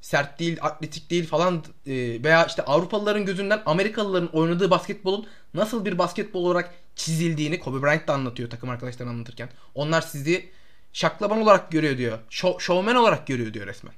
sert 0.00 0.38
değil, 0.38 0.58
atletik 0.60 1.10
değil 1.10 1.26
falan 1.26 1.64
e, 1.86 2.22
veya 2.24 2.46
işte 2.46 2.62
Avrupalıların 2.62 3.26
gözünden 3.26 3.62
Amerikalıların 3.66 4.36
oynadığı 4.36 4.70
basketbolun 4.70 5.26
nasıl 5.54 5.84
bir 5.84 5.98
basketbol 5.98 6.44
olarak 6.44 6.74
çizildiğini 6.96 7.60
Kobe 7.60 7.82
Bryant 7.82 8.08
da 8.08 8.12
anlatıyor 8.12 8.50
takım 8.50 8.70
arkadaşlarına 8.70 9.12
anlatırken. 9.12 9.48
Onlar 9.74 10.00
sizi 10.00 10.50
şaklaban 10.92 11.42
olarak 11.42 11.72
görüyor 11.72 11.98
diyor. 11.98 12.18
Show, 12.30 12.64
showman 12.64 12.96
olarak 12.96 13.26
görüyor 13.26 13.54
diyor 13.54 13.66
resmen. 13.66 13.94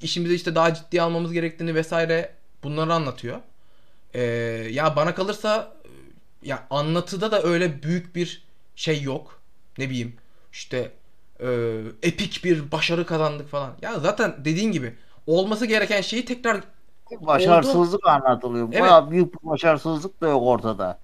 İşimizi 0.00 0.34
işte 0.34 0.54
daha 0.54 0.74
ciddiye 0.74 1.02
almamız 1.02 1.32
gerektiğini 1.32 1.74
vesaire 1.74 2.34
bunları 2.62 2.94
anlatıyor. 2.94 3.40
Ee, 4.14 4.22
ya 4.70 4.96
bana 4.96 5.14
kalırsa 5.14 5.72
ya 6.42 6.66
anlatıda 6.70 7.32
da 7.32 7.42
öyle 7.42 7.82
büyük 7.82 8.16
bir 8.16 8.42
şey 8.76 9.02
yok. 9.02 9.40
Ne 9.78 9.90
bileyim 9.90 10.16
işte 10.52 10.92
e, 11.40 11.78
epik 12.02 12.44
bir 12.44 12.72
başarı 12.72 13.06
kazandık 13.06 13.48
falan. 13.48 13.74
Ya 13.82 13.98
zaten 13.98 14.36
dediğin 14.38 14.72
gibi 14.72 14.94
olması 15.26 15.66
gereken 15.66 16.00
şeyi 16.00 16.24
tekrar 16.24 16.60
başarısızlık 17.20 18.04
oldu. 18.04 18.10
anlatılıyor. 18.10 18.68
Evet. 18.72 18.82
Bayağı 18.82 19.10
büyük 19.10 19.34
bir 19.34 19.48
başarısızlık 19.48 20.20
da 20.20 20.28
yok 20.28 20.42
ortada. 20.42 20.98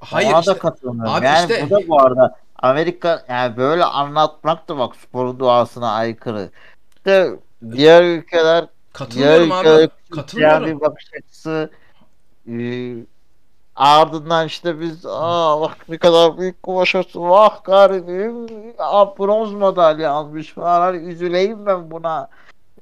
Hayır 0.00 0.30
Ona 0.30 0.40
işte. 0.40 0.54
da 0.54 0.58
katılmıyorum. 0.58 1.14
Abi 1.14 1.26
yani 1.26 1.52
işte... 1.52 1.66
bu 1.66 1.70
da 1.70 1.88
bu 1.88 2.00
arada 2.00 2.36
Amerika 2.56 3.24
yani 3.28 3.56
böyle 3.56 3.84
anlatmak 3.84 4.68
da 4.68 4.78
bak 4.78 4.96
sporun 4.96 5.40
doğasına 5.40 5.92
aykırı. 5.92 6.50
İşte 6.96 7.30
diğer 7.72 8.02
ülkeler 8.02 8.66
Katılmıyorum 8.92 9.50
diğer 9.50 9.82
abi. 9.82 9.88
Katılmıyorum. 10.10 10.66
bir 10.66 10.80
bakış 10.80 11.04
açısı 11.18 11.70
e, 12.48 12.56
ardından 13.76 14.46
işte 14.46 14.80
biz 14.80 15.06
aa 15.06 15.60
bak 15.60 15.88
ne 15.88 15.98
kadar 15.98 16.38
büyük 16.38 16.66
başarısı 16.66 17.20
vah 17.20 17.64
garibim 17.64 18.46
aa, 18.78 19.18
bronz 19.18 19.52
madalya 19.52 20.10
almış 20.10 20.52
falan 20.52 20.80
hani 20.80 20.96
üzüleyim 20.96 21.66
ben 21.66 21.90
buna 21.90 22.28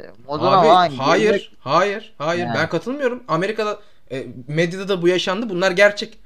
e, 0.00 0.04
Moduna 0.26 0.60
Abi 0.60 0.96
hayır 0.96 1.22
girmek... 1.22 1.52
hayır 1.60 2.14
hayır 2.18 2.46
yani. 2.46 2.54
ben 2.58 2.68
katılmıyorum 2.68 3.22
Amerika'da 3.28 3.78
e, 4.10 4.26
medyada 4.48 4.88
da 4.88 5.02
bu 5.02 5.08
yaşandı 5.08 5.48
bunlar 5.50 5.70
gerçek 5.70 6.18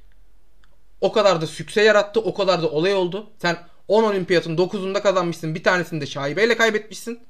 o 1.01 1.13
kadar 1.13 1.41
da 1.41 1.47
sükse 1.47 1.83
yarattı. 1.83 2.21
O 2.21 2.35
kadar 2.35 2.63
da 2.63 2.71
olay 2.71 2.95
oldu. 2.95 3.31
Sen 3.43 3.57
10 3.89 4.03
olimpiyatın 4.03 4.57
9'unda 4.57 5.03
kazanmışsın. 5.03 5.55
Bir 5.55 5.63
tanesini 5.63 6.01
de 6.01 6.07
şaibeyle 6.07 6.57
kaybetmişsin. 6.57 7.21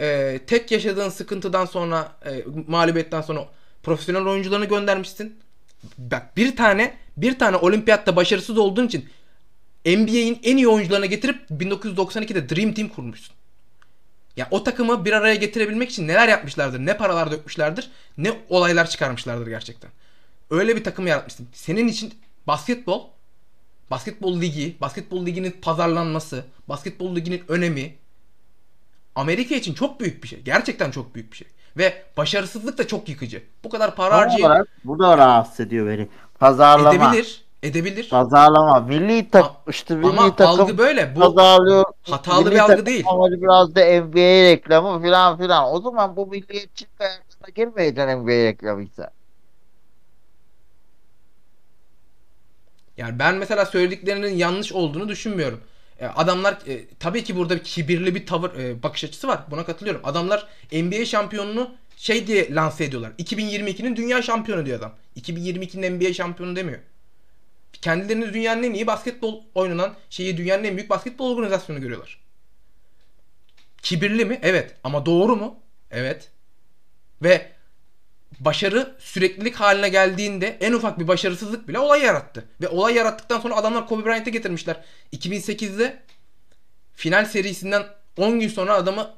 Ee, 0.00 0.40
tek 0.46 0.70
yaşadığın 0.70 1.08
sıkıntıdan 1.08 1.64
sonra 1.64 2.12
e, 2.26 2.44
mağlubiyetten 2.66 3.20
sonra 3.20 3.48
profesyonel 3.82 4.26
oyuncularını 4.26 4.64
göndermişsin. 4.64 5.38
Bak 5.98 6.36
bir 6.36 6.56
tane 6.56 6.96
bir 7.16 7.38
tane 7.38 7.56
olimpiyatta 7.56 8.16
başarısız 8.16 8.58
olduğun 8.58 8.86
için 8.86 9.08
NBA'in 9.86 10.40
en 10.42 10.56
iyi 10.56 10.68
oyuncularına 10.68 11.06
getirip 11.06 11.50
1992'de 11.50 12.48
Dream 12.48 12.72
Team 12.72 12.88
kurmuşsun. 12.88 13.34
Ya 14.36 14.48
o 14.50 14.64
takımı 14.64 15.04
bir 15.04 15.12
araya 15.12 15.34
getirebilmek 15.34 15.90
için 15.90 16.08
neler 16.08 16.28
yapmışlardır, 16.28 16.78
ne 16.78 16.96
paralar 16.96 17.30
dökmüşlerdir, 17.30 17.90
ne 18.18 18.32
olaylar 18.48 18.90
çıkarmışlardır 18.90 19.46
gerçekten. 19.46 19.90
Öyle 20.50 20.76
bir 20.76 20.84
takım 20.84 21.06
yaratmışsın. 21.06 21.48
Senin 21.52 21.88
için 21.88 22.14
basketbol, 22.46 23.00
basketbol 23.90 24.40
ligi, 24.40 24.76
basketbol 24.80 25.26
liginin 25.26 25.56
pazarlanması, 25.62 26.44
basketbol 26.68 27.16
liginin 27.16 27.42
önemi 27.48 27.96
Amerika 29.14 29.54
için 29.54 29.74
çok 29.74 30.00
büyük 30.00 30.22
bir 30.22 30.28
şey. 30.28 30.40
Gerçekten 30.40 30.90
çok 30.90 31.14
büyük 31.14 31.32
bir 31.32 31.36
şey. 31.36 31.48
Ve 31.76 32.02
başarısızlık 32.16 32.78
da 32.78 32.86
çok 32.86 33.08
yıkıcı. 33.08 33.42
Bu 33.64 33.68
kadar 33.68 33.96
para 33.96 34.16
harcayıp... 34.16 34.68
Bu 34.84 34.98
da 34.98 35.18
rahatsız 35.18 35.60
ediyor 35.60 35.86
beni. 35.86 36.08
Pazarlama. 36.38 36.94
Edebilir. 36.94 37.44
Edebilir. 37.62 38.08
Pazarlama. 38.08 38.80
Milli 38.80 39.30
tak 39.30 39.46
işte 39.68 39.94
milli 39.94 40.08
ama 40.08 40.36
takım 40.36 40.60
algı 40.60 40.78
böyle. 40.78 41.16
Bu 41.16 41.20
pazarlıyor. 41.20 41.84
hatalı 42.02 42.44
milli 42.44 42.54
bir 42.54 42.58
algı 42.58 42.86
değil. 42.86 43.04
Ama 43.08 43.30
biraz 43.30 43.74
da 43.74 43.80
NBA 43.80 44.50
reklamı 44.50 45.02
filan 45.02 45.38
filan. 45.38 45.74
O 45.74 45.80
zaman 45.80 46.16
bu 46.16 46.26
milliyetçilik 46.26 47.00
hayatına 47.00 47.48
girmeyeceksin 47.54 48.18
NBA 48.18 48.30
reklamıysa. 48.30 49.10
Yani 52.96 53.18
ben 53.18 53.34
mesela 53.34 53.66
söylediklerinin 53.66 54.36
yanlış 54.36 54.72
olduğunu 54.72 55.08
düşünmüyorum. 55.08 55.60
E, 56.00 56.06
adamlar 56.06 56.58
e, 56.66 56.86
tabii 57.00 57.24
ki 57.24 57.36
burada 57.36 57.56
bir 57.56 57.62
kibirli 57.62 58.14
bir 58.14 58.26
tavır 58.26 58.54
e, 58.58 58.82
bakış 58.82 59.04
açısı 59.04 59.28
var. 59.28 59.40
Buna 59.50 59.64
katılıyorum. 59.64 60.00
Adamlar 60.04 60.46
NBA 60.72 61.04
şampiyonunu 61.04 61.74
şey 61.96 62.26
diye 62.26 62.54
lanse 62.54 62.84
ediyorlar. 62.84 63.12
2022'nin 63.18 63.96
dünya 63.96 64.22
şampiyonu 64.22 64.66
diyor 64.66 64.78
adam. 64.78 64.94
2022'nin 65.20 65.98
NBA 65.98 66.12
şampiyonu 66.12 66.56
demiyor. 66.56 66.78
Kendilerini 67.72 68.32
dünyanın 68.32 68.62
en 68.62 68.74
iyi 68.74 68.86
basketbol 68.86 69.42
oynanan 69.54 69.94
şeyi 70.10 70.36
dünyanın 70.36 70.64
en 70.64 70.76
büyük 70.76 70.90
basketbol 70.90 71.36
organizasyonu 71.36 71.80
görüyorlar. 71.80 72.18
Kibirli 73.82 74.24
mi? 74.24 74.38
Evet. 74.42 74.74
Ama 74.84 75.06
doğru 75.06 75.36
mu? 75.36 75.60
Evet. 75.90 76.30
Ve 77.22 77.51
başarı 78.40 78.96
süreklilik 78.98 79.54
haline 79.54 79.88
geldiğinde 79.88 80.56
en 80.60 80.72
ufak 80.72 80.98
bir 80.98 81.08
başarısızlık 81.08 81.68
bile 81.68 81.78
olay 81.78 82.02
yarattı. 82.02 82.44
Ve 82.60 82.68
olay 82.68 82.94
yarattıktan 82.94 83.40
sonra 83.40 83.56
adamlar 83.56 83.88
Kobe 83.88 84.04
Bryant'ı 84.04 84.30
getirmişler. 84.30 84.84
2008'de 85.12 86.02
final 86.94 87.24
serisinden 87.24 87.86
10 88.16 88.40
gün 88.40 88.48
sonra 88.48 88.74
adamı 88.74 89.10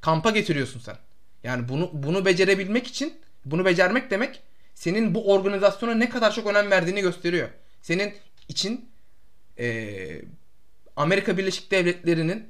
kampa 0.00 0.30
getiriyorsun 0.30 0.80
sen. 0.80 0.96
Yani 1.44 1.68
bunu 1.68 1.90
bunu 1.92 2.24
becerebilmek 2.24 2.86
için 2.86 3.14
bunu 3.44 3.64
becermek 3.64 4.10
demek 4.10 4.40
senin 4.74 5.14
bu 5.14 5.32
organizasyona 5.32 5.94
ne 5.94 6.08
kadar 6.08 6.34
çok 6.34 6.46
önem 6.46 6.70
verdiğini 6.70 7.00
gösteriyor. 7.00 7.48
Senin 7.82 8.14
için 8.48 8.88
e, 9.58 10.22
Amerika 10.96 11.38
Birleşik 11.38 11.70
Devletleri'nin 11.70 12.48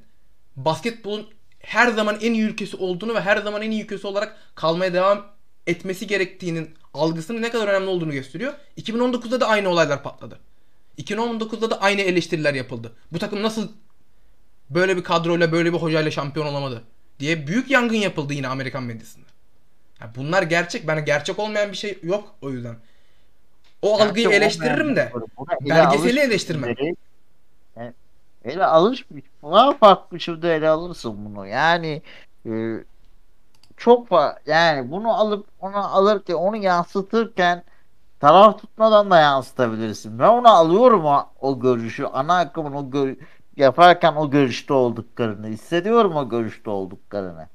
basketbolun 0.55 1.29
her 1.59 1.87
zaman 1.87 2.17
en 2.21 2.33
iyi 2.33 2.43
ülkesi 2.43 2.77
olduğunu 2.77 3.15
ve 3.15 3.21
her 3.21 3.37
zaman 3.37 3.61
en 3.61 3.71
iyi 3.71 3.83
ülkesi 3.83 4.07
olarak 4.07 4.37
kalmaya 4.55 4.93
devam 4.93 5.27
etmesi 5.67 6.07
gerektiğinin 6.07 6.69
algısının 6.93 7.41
ne 7.41 7.51
kadar 7.51 7.67
önemli 7.67 7.89
olduğunu 7.89 8.11
gösteriyor. 8.11 8.53
2019'da 8.77 9.41
da 9.41 9.47
aynı 9.47 9.69
olaylar 9.69 10.03
patladı. 10.03 10.39
2019'da 10.97 11.69
da 11.71 11.81
aynı 11.81 12.01
eleştiriler 12.01 12.53
yapıldı. 12.53 12.91
Bu 13.11 13.19
takım 13.19 13.43
nasıl 13.43 13.71
böyle 14.69 14.97
bir 14.97 15.03
kadroyla 15.03 15.51
böyle 15.51 15.73
bir 15.73 15.77
hocayla 15.77 16.11
şampiyon 16.11 16.47
olamadı 16.47 16.83
diye 17.19 17.47
büyük 17.47 17.71
yangın 17.71 17.95
yapıldı 17.95 18.33
yine 18.33 18.47
Amerikan 18.47 18.83
medyasında. 18.83 19.25
Yani 20.01 20.11
bunlar 20.15 20.43
gerçek. 20.43 20.87
Ben 20.87 21.05
gerçek 21.05 21.39
olmayan 21.39 21.71
bir 21.71 21.77
şey 21.77 21.99
yok 22.03 22.35
o 22.41 22.49
yüzden. 22.49 22.75
O 23.81 23.97
gerçek 23.97 24.09
algıyı 24.09 24.29
eleştiririm 24.29 24.95
de 24.95 25.11
belgeseli 25.61 26.19
eleştirmem. 26.19 26.75
Ele 28.45 28.65
alışmış. 28.65 29.23
Buna 29.41 29.77
farklı 29.77 30.19
şurada 30.19 30.53
ele 30.53 30.69
alırsın 30.69 31.25
bunu. 31.25 31.47
Yani 31.47 32.01
e, 32.45 32.51
çok 33.81 34.11
var. 34.11 34.37
Yani 34.45 34.91
bunu 34.91 35.13
alıp 35.13 35.47
onu 35.59 35.77
alırken 35.95 36.33
onu 36.33 36.55
yansıtırken 36.57 37.63
taraf 38.19 38.59
tutmadan 38.61 39.11
da 39.11 39.19
yansıtabilirsin. 39.19 40.19
Ben 40.19 40.27
onu 40.27 40.49
alıyorum 40.49 41.05
o, 41.05 41.25
o 41.41 41.59
görüşü. 41.59 42.05
Ana 42.05 42.37
akımın 42.37 42.73
o 42.73 42.91
gör 42.91 43.15
yaparken 43.57 44.15
o 44.15 44.29
görüşte 44.31 44.73
olduklarını 44.73 45.47
hissediyorum 45.47 46.15
o 46.15 46.29
görüşte 46.29 46.69
olduklarını. 46.69 47.47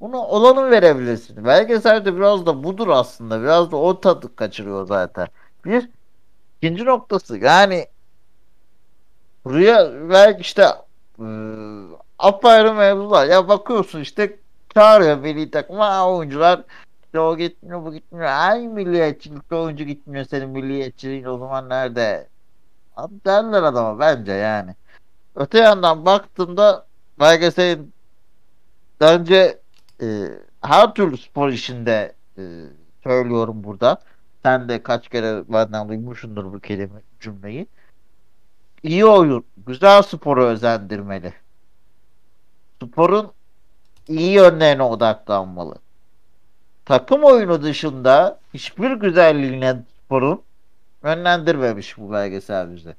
Bunu 0.00 0.16
olanı 0.16 0.70
verebilirsin. 0.70 1.44
Belgeselde 1.44 2.16
biraz 2.16 2.46
da 2.46 2.64
budur 2.64 2.88
aslında. 2.88 3.42
Biraz 3.42 3.72
da 3.72 3.76
o 3.76 4.00
tadı 4.00 4.36
kaçırıyor 4.36 4.86
zaten. 4.86 5.28
Bir 5.64 5.90
ikinci 6.62 6.84
noktası 6.84 7.38
yani 7.38 7.86
buraya 9.44 9.92
belki 10.10 10.40
işte 10.40 10.62
e, 11.18 11.26
apayrı 12.18 12.74
mevzular. 12.74 13.26
Ya 13.26 13.48
bakıyorsun 13.48 14.00
işte 14.00 14.41
çağırıyor 14.74 15.18
milli 15.18 15.50
takıma 15.50 16.08
oyuncular 16.08 16.64
işte 17.14 17.44
gitmiyor 17.44 17.84
bu 17.84 17.92
gitmiyor. 17.92 18.26
Ay 18.26 18.68
milliyetçilik 18.68 19.52
oyuncu 19.52 19.84
gitmiyor 19.84 20.24
senin 20.24 20.48
milliyetçiliğin 20.48 21.24
o 21.24 21.38
zaman 21.38 21.68
nerede? 21.68 22.28
Abi 22.96 23.14
derler 23.24 23.62
adama 23.62 23.98
bence 23.98 24.32
yani. 24.32 24.74
Öte 25.36 25.58
yandan 25.58 26.06
baktığımda 26.06 26.86
belgeselin 27.20 27.94
bence 29.00 29.60
e, 30.02 30.28
her 30.62 30.94
türlü 30.94 31.16
spor 31.16 31.48
işinde 31.48 32.14
e, 32.38 32.42
söylüyorum 33.02 33.64
burada. 33.64 34.02
Sen 34.42 34.68
de 34.68 34.82
kaç 34.82 35.08
kere 35.08 35.44
benden 35.48 35.88
duymuşsundur 35.88 36.44
bu 36.52 36.60
kelime 36.60 37.00
cümleyi. 37.20 37.66
İyi 38.82 39.04
oyun, 39.06 39.44
güzel 39.66 40.02
sporu 40.02 40.44
özendirmeli. 40.44 41.34
Sporun 42.82 43.32
iyi 44.08 44.32
yönlerine 44.32 44.82
odaklanmalı. 44.82 45.74
Takım 46.84 47.24
oyunu 47.24 47.62
dışında 47.62 48.38
hiçbir 48.54 48.90
güzelliğine 48.90 49.76
sporun 50.04 50.42
yönlendirmemiş 51.04 51.98
bu 51.98 52.12
belgesel 52.12 52.76
bize. 52.76 52.96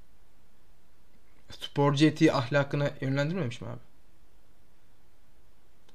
Sporcu 1.50 2.06
etiği 2.06 2.34
ahlakına 2.34 2.90
yönlendirmemiş 3.02 3.62
mi 3.62 3.68
abi? 3.68 3.80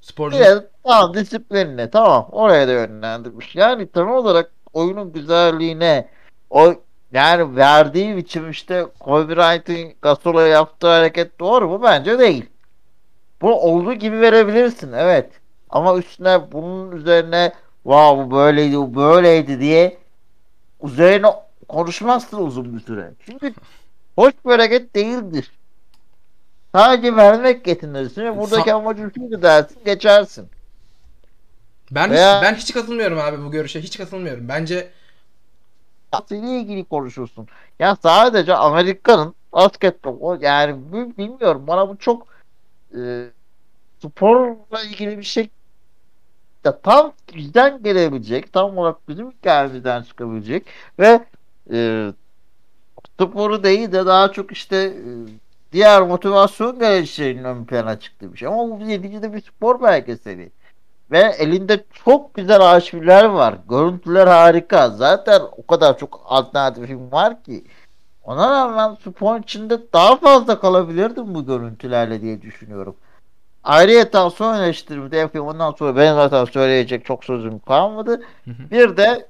Sporcu 0.01 0.37
Evet, 0.37 0.67
tamam 0.83 1.15
disiplinine 1.15 1.91
tamam 1.91 2.29
oraya 2.33 2.69
da 2.69 2.73
yönlendirmiş. 2.73 3.57
Yani 3.57 3.87
temel 3.87 4.15
olarak 4.15 4.53
oyunun 4.73 5.13
güzelliğine 5.13 6.09
o 6.51 6.75
yani 7.13 7.57
verdiği 7.57 8.17
biçim 8.17 8.51
işte 8.51 8.87
Kobe 9.01 9.37
Bryant'in 9.37 9.97
Gasol'a 10.03 10.47
yaptığı 10.47 10.87
hareket 10.87 11.41
doğru 11.41 11.69
mu? 11.69 11.83
Bence 11.83 12.19
değil. 12.19 12.47
Bu 13.43 13.61
olduğu 13.61 13.95
gibi 13.95 14.21
verebilirsin 14.21 14.93
evet. 14.93 15.31
Ama 15.71 15.97
üstüne 15.99 16.53
bunun 16.53 16.93
üzerine 16.93 17.53
wow 17.83 18.25
bu 18.25 18.31
böyleydi 18.37 18.77
bu 18.77 18.95
böyleydi 18.95 19.61
diye 19.61 19.99
üzerine 20.83 21.27
konuşmazsın 21.69 22.39
uzun 22.39 22.77
bir 22.77 22.81
süre. 22.81 23.11
Çünkü 23.27 23.55
hoş 24.17 24.33
bir 24.47 24.51
hareket 24.51 24.95
değildir. 24.95 25.53
Sadece 26.75 27.17
vermek 27.17 27.67
yetinirsin 27.67 28.25
ve 28.25 28.37
buradaki 28.37 28.71
Sa- 28.71 28.75
amacın 28.75 29.13
şuydu 29.17 29.43
dersin 29.43 29.79
geçersin. 29.85 30.49
ben 31.91 32.11
Veya- 32.11 32.37
hiç, 32.37 32.43
ben 32.43 32.55
hiç 32.55 32.75
katılmıyorum 32.75 33.19
abi 33.19 33.45
bu 33.45 33.51
görüşe. 33.51 33.81
Hiç 33.81 33.99
katılmıyorum. 33.99 34.49
Bence 34.49 34.91
ile 36.31 36.61
ilgili 36.61 36.85
konuşursun. 36.85 37.49
Ya 37.79 37.97
sadece 38.03 38.55
Amerika'nın 38.55 39.35
basketbol 39.53 40.17
o 40.21 40.39
yani 40.41 40.77
bilmiyorum 41.19 41.65
bana 41.67 41.89
bu 41.89 41.99
çok 41.99 42.27
e, 42.97 43.31
sporla 44.03 44.83
ilgili 44.91 45.19
bir 45.19 45.23
şey 45.23 45.51
ya 46.65 46.81
tam 46.81 47.13
bizden 47.35 47.83
gelebilecek 47.83 48.53
tam 48.53 48.79
olarak 48.79 49.09
bizim 49.09 49.31
hikayemizden 49.31 50.03
çıkabilecek 50.03 50.67
ve 50.99 51.25
e, 51.73 52.09
sporu 53.21 53.63
değil 53.63 53.93
de 53.93 54.07
daha 54.07 54.33
çok 54.33 54.53
işte 54.53 54.77
e, 54.77 55.11
diğer 55.73 56.03
motivasyon 56.03 56.79
gereçlerinin 56.79 57.45
ön 57.45 57.65
plana 57.65 58.01
çıktığı 58.01 58.33
bir 58.33 58.39
şey. 58.39 58.49
Ama 58.49 58.81
bu 58.81 58.89
neticede 58.89 59.33
bir 59.33 59.41
spor 59.41 59.83
belgeseli. 59.83 60.51
Ve 61.11 61.19
elinde 61.39 61.85
çok 62.05 62.35
güzel 62.35 62.61
arşivler 62.61 63.25
var. 63.25 63.59
Görüntüler 63.69 64.27
harika. 64.27 64.91
Zaten 64.91 65.41
o 65.57 65.67
kadar 65.67 65.99
çok 65.99 66.23
alternatif 66.25 66.87
film 66.87 67.13
var 67.13 67.43
ki. 67.43 67.65
Ona 68.29 68.51
rağmen 68.51 68.97
spor 69.05 69.41
içinde 69.41 69.93
daha 69.93 70.17
fazla 70.17 70.61
kalabilirdim 70.61 71.35
bu 71.35 71.47
görüntülerle 71.47 72.23
diye 72.23 72.43
düşünüyorum. 72.43 72.97
Ayrıyeten 73.65 74.29
son 74.29 74.55
eleştirimi 74.55 75.11
de 75.11 75.17
yapayım. 75.17 75.47
Ondan 75.47 75.73
sonra 75.73 75.97
benim 75.97 76.15
zaten 76.15 76.45
söyleyecek 76.45 77.05
çok 77.05 77.25
sözüm 77.25 77.59
kalmadı. 77.59 78.23
Hı 78.45 78.51
hı. 78.51 78.71
Bir 78.71 78.97
de 78.97 79.29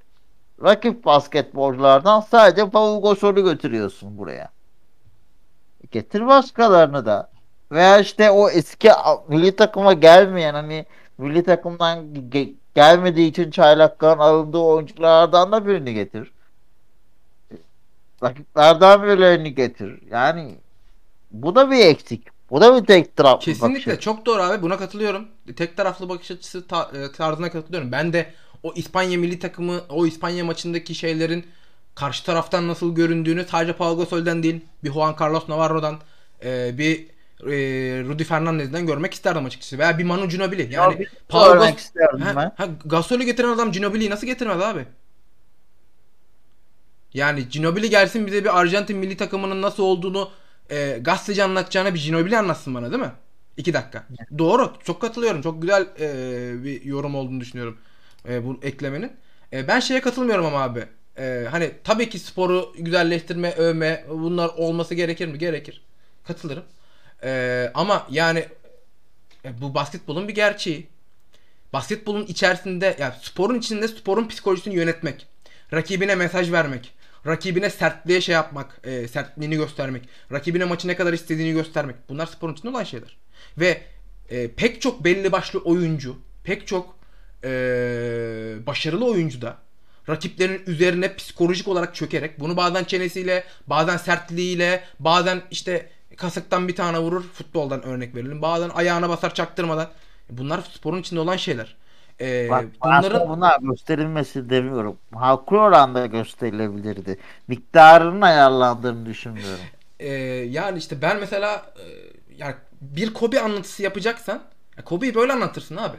rakip 0.62 1.04
basketbolculardan 1.04 2.20
sadece 2.20 2.70
Paul 2.70 3.02
Gasol'ü 3.02 3.44
götürüyorsun 3.44 4.18
buraya. 4.18 4.48
Getir 5.90 6.26
başkalarını 6.26 7.06
da. 7.06 7.30
Veya 7.72 7.98
işte 7.98 8.30
o 8.30 8.50
eski 8.50 8.90
milli 9.28 9.56
takıma 9.56 9.92
gelmeyen 9.92 10.54
hani 10.54 10.86
milli 11.18 11.44
takımdan 11.44 11.98
ge- 12.14 12.54
gelmediği 12.74 13.30
için 13.30 13.50
çaylakların 13.50 14.18
alındığı 14.18 14.58
oyunculardan 14.58 15.52
da 15.52 15.66
birini 15.66 15.94
getir. 15.94 16.32
Rakiplerden 18.22 19.02
birilerini 19.02 19.54
getir. 19.54 20.00
Yani 20.10 20.54
bu 21.30 21.54
da 21.54 21.70
bir 21.70 21.78
eksik. 21.86 22.26
Bu 22.50 22.60
da 22.60 22.80
bir 22.82 22.86
tek 22.86 23.16
taraflı 23.16 23.34
bakış 23.38 23.44
Kesinlikle 23.60 23.92
açısı. 23.92 24.04
çok 24.04 24.26
doğru 24.26 24.42
abi 24.42 24.62
buna 24.62 24.78
katılıyorum. 24.78 25.28
Tek 25.56 25.76
taraflı 25.76 26.08
bakış 26.08 26.30
açısı 26.30 26.66
ta- 26.66 26.90
e, 26.94 27.12
tarzına 27.12 27.50
katılıyorum. 27.50 27.92
Ben 27.92 28.12
de 28.12 28.32
o 28.62 28.72
İspanya 28.74 29.18
milli 29.18 29.38
takımı 29.38 29.80
o 29.88 30.06
İspanya 30.06 30.44
maçındaki 30.44 30.94
şeylerin 30.94 31.46
karşı 31.94 32.24
taraftan 32.24 32.68
nasıl 32.68 32.94
göründüğünü 32.94 33.44
sadece 33.44 33.72
Pau 33.72 33.98
Gasol'den 33.98 34.42
değil 34.42 34.60
bir 34.84 34.92
Juan 34.92 35.16
Carlos 35.20 35.48
Navarro'dan 35.48 35.98
e, 36.44 36.78
bir 36.78 37.06
e, 37.46 37.54
Rudy 38.04 38.24
Fernandez'den 38.24 38.86
görmek 38.86 39.14
isterdim 39.14 39.44
açıkçası. 39.44 39.78
Veya 39.78 39.98
bir 39.98 40.04
Manu 40.04 40.28
Ginobili. 40.28 40.62
Yani 40.74 40.92
Ya 40.94 40.98
bir 41.00 41.08
Pau 41.28 41.44
örnek 41.50 41.74
Gas- 41.74 41.78
isterdim 41.78 42.20
ha, 42.20 42.36
ben. 42.36 42.52
ha, 42.56 42.68
Gasol'ü 42.84 43.24
getiren 43.24 43.48
adam 43.48 43.72
Ginobili'yi 43.72 44.10
nasıl 44.10 44.26
getirmez 44.26 44.60
abi? 44.60 44.84
Yani 47.14 47.48
Ginobili 47.48 47.90
gelsin 47.90 48.26
bize 48.26 48.44
bir 48.44 48.60
Arjantin 48.60 48.96
milli 48.96 49.16
takımının 49.16 49.62
nasıl 49.62 49.82
olduğunu 49.82 50.30
e, 50.70 50.98
gazeteci 51.00 51.44
anlatacağına 51.44 51.94
bir 51.94 52.00
Ginobili 52.00 52.38
anlatsın 52.38 52.74
bana 52.74 52.90
değil 52.92 53.02
mi? 53.02 53.12
İki 53.56 53.74
dakika. 53.74 54.04
Doğru. 54.38 54.72
Çok 54.84 55.00
katılıyorum. 55.00 55.42
Çok 55.42 55.62
güzel 55.62 55.86
e, 56.00 56.64
bir 56.64 56.84
yorum 56.84 57.14
olduğunu 57.14 57.40
düşünüyorum 57.40 57.78
e, 58.28 58.44
bu 58.46 58.60
eklemenin. 58.62 59.12
E, 59.52 59.68
ben 59.68 59.80
şeye 59.80 60.00
katılmıyorum 60.00 60.46
ama 60.46 60.62
abi. 60.62 60.84
E, 61.18 61.46
hani 61.50 61.70
tabii 61.84 62.08
ki 62.08 62.18
sporu 62.18 62.72
güzelleştirme, 62.78 63.52
övme 63.52 64.04
bunlar 64.10 64.48
olması 64.48 64.94
gerekir 64.94 65.26
mi? 65.28 65.38
Gerekir. 65.38 65.82
Katılırım. 66.24 66.64
E, 67.24 67.70
ama 67.74 68.06
yani 68.10 68.46
e, 69.44 69.60
bu 69.60 69.74
basketbolun 69.74 70.28
bir 70.28 70.34
gerçeği. 70.34 70.86
Basketbolun 71.72 72.26
içerisinde 72.26 72.96
yani 72.98 73.14
sporun 73.22 73.58
içinde 73.58 73.88
sporun 73.88 74.28
psikolojisini 74.28 74.74
yönetmek. 74.74 75.26
Rakibine 75.72 76.14
mesaj 76.14 76.52
vermek. 76.52 76.94
Rakibine 77.28 77.70
sertliğe 77.70 78.20
şey 78.20 78.32
yapmak. 78.32 78.80
e, 78.84 79.08
sertliğini 79.08 79.56
göstermek. 79.56 80.02
Rakibine 80.32 80.64
maçı 80.64 80.88
ne 80.88 80.96
kadar 80.96 81.12
istediğini 81.12 81.52
göstermek. 81.52 81.96
Bunlar 82.08 82.26
sporun 82.26 82.52
içinde 82.52 82.68
olan 82.68 82.84
şeyler. 82.84 83.16
Ve 83.58 83.82
e, 84.28 84.50
pek 84.50 84.80
çok 84.80 85.04
belli 85.04 85.32
başlı 85.32 85.58
oyuncu, 85.58 86.16
pek 86.44 86.66
çok 86.66 86.98
e, 87.44 87.50
başarılı 88.66 89.06
oyuncu 89.06 89.42
da 89.42 89.56
rakiplerin 90.08 90.62
üzerine 90.66 91.16
psikolojik 91.16 91.68
olarak 91.68 91.94
çökerek 91.94 92.40
bunu 92.40 92.56
bazen 92.56 92.84
çenesiyle, 92.84 93.44
bazen 93.66 93.96
sertliğiyle, 93.96 94.84
bazen 95.00 95.42
işte 95.50 95.90
kasıktan 96.16 96.68
bir 96.68 96.76
tane 96.76 96.98
vurur. 96.98 97.22
Futboldan 97.22 97.82
örnek 97.82 98.14
verelim. 98.14 98.42
Bazen 98.42 98.68
ayağına 98.68 99.08
basar 99.08 99.34
çaktırmadan. 99.34 99.90
Bunlar 100.30 100.60
sporun 100.72 101.00
içinde 101.00 101.20
olan 101.20 101.36
şeyler. 101.36 101.76
E, 102.20 102.48
Bak, 102.50 102.64
bunların 102.84 103.28
buna 103.28 103.56
gösterilmesi 103.60 104.50
demiyorum. 104.50 104.98
Haklı 105.14 105.58
oranda 105.58 106.06
gösterilebilirdi. 106.06 107.18
Miktarının 107.48 108.20
ayarlandığını 108.20 109.06
düşünmüyorum. 109.06 109.64
Ee, 110.00 110.12
yani 110.50 110.78
işte 110.78 111.02
ben 111.02 111.20
mesela 111.20 111.72
e, 111.76 111.84
yani 112.36 112.54
bir 112.80 113.14
Kobe 113.14 113.40
anlatısı 113.40 113.82
yapacaksan 113.82 114.42
ya 114.76 114.84
Kobe'yi 114.84 115.14
böyle 115.14 115.32
anlatırsın 115.32 115.76
abi. 115.76 115.96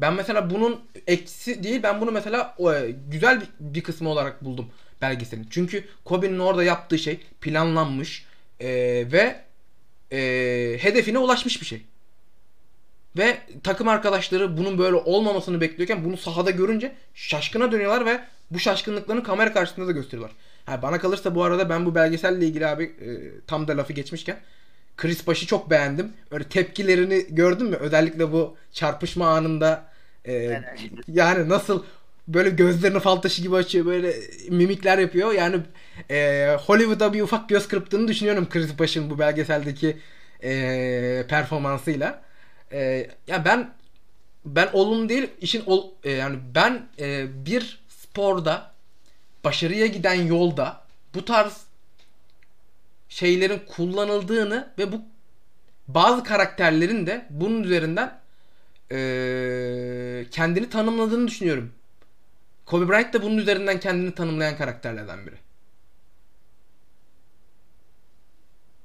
Ben 0.00 0.14
mesela 0.14 0.50
bunun 0.50 0.80
eksi 1.06 1.62
değil 1.64 1.82
ben 1.82 2.00
bunu 2.00 2.10
mesela 2.12 2.56
e, 2.58 2.90
güzel 3.08 3.40
bir, 3.40 3.48
bir 3.60 3.82
kısmı 3.82 4.08
olarak 4.08 4.44
buldum 4.44 4.70
belgeselin. 5.02 5.46
Çünkü 5.50 5.84
Kobe'nin 6.04 6.38
orada 6.38 6.64
yaptığı 6.64 6.98
şey 6.98 7.20
planlanmış 7.40 8.26
e, 8.60 8.68
ve 9.12 9.40
e, 10.12 10.18
hedefine 10.80 11.18
ulaşmış 11.18 11.60
bir 11.60 11.66
şey. 11.66 11.82
Ve 13.16 13.38
takım 13.64 13.88
arkadaşları 13.88 14.56
bunun 14.56 14.78
böyle 14.78 14.96
olmamasını 14.96 15.60
bekliyorken 15.60 16.04
bunu 16.04 16.16
sahada 16.16 16.50
görünce 16.50 16.92
şaşkına 17.14 17.72
dönüyorlar 17.72 18.06
ve 18.06 18.20
bu 18.50 18.58
şaşkınlıklarını 18.58 19.22
kamera 19.22 19.52
karşısında 19.52 19.86
da 19.86 19.92
gösteriyorlar. 19.92 20.36
Ha, 20.66 20.82
bana 20.82 20.98
kalırsa 20.98 21.34
bu 21.34 21.44
arada 21.44 21.68
ben 21.68 21.86
bu 21.86 21.94
belgeselle 21.94 22.46
ilgili 22.46 22.66
abi 22.66 22.84
e, 22.84 23.08
tam 23.46 23.68
da 23.68 23.76
lafı 23.76 23.92
geçmişken 23.92 24.36
Chris 24.96 25.26
Bosh'ı 25.26 25.46
çok 25.46 25.70
beğendim. 25.70 26.12
Öyle 26.30 26.44
tepkilerini 26.44 27.26
gördün 27.30 27.66
mü? 27.66 27.76
Özellikle 27.76 28.32
bu 28.32 28.56
çarpışma 28.72 29.28
anında 29.28 29.84
e, 30.26 30.60
yani 31.08 31.48
nasıl 31.48 31.84
böyle 32.28 32.50
gözlerini 32.50 33.00
fal 33.00 33.16
taşı 33.16 33.42
gibi 33.42 33.56
açıyor 33.56 33.86
böyle 33.86 34.14
mimikler 34.48 34.98
yapıyor. 34.98 35.32
Yani 35.32 35.56
e, 36.10 36.48
Hollywood'a 36.66 37.12
bir 37.12 37.22
ufak 37.22 37.48
göz 37.48 37.68
kırptığını 37.68 38.08
düşünüyorum 38.08 38.48
Chris 38.50 38.78
Bosh'ın 38.78 39.10
bu 39.10 39.18
belgeseldeki 39.18 39.96
e, 40.42 41.24
performansıyla. 41.28 42.22
E, 42.72 43.10
ya 43.26 43.44
ben 43.44 43.74
ben 44.44 44.68
olumlu 44.72 45.08
değil 45.08 45.30
işin 45.40 45.62
ol, 45.66 45.90
e, 46.04 46.10
yani 46.10 46.38
ben 46.54 46.88
e, 46.98 47.26
bir 47.46 47.80
sporda 47.88 48.72
başarıya 49.44 49.86
giden 49.86 50.14
yolda 50.14 50.84
bu 51.14 51.24
tarz 51.24 51.64
şeylerin 53.08 53.62
kullanıldığını 53.66 54.68
ve 54.78 54.92
bu 54.92 55.02
bazı 55.88 56.24
karakterlerin 56.24 57.06
de 57.06 57.26
bunun 57.30 57.62
üzerinden 57.62 58.20
e, 58.92 60.26
kendini 60.30 60.70
tanımladığını 60.70 61.28
düşünüyorum. 61.28 61.72
Kobe 62.66 62.88
Bryant 62.88 63.14
da 63.14 63.22
bunun 63.22 63.38
üzerinden 63.38 63.80
kendini 63.80 64.14
tanımlayan 64.14 64.56
karakterlerden 64.56 65.26
biri. 65.26 65.36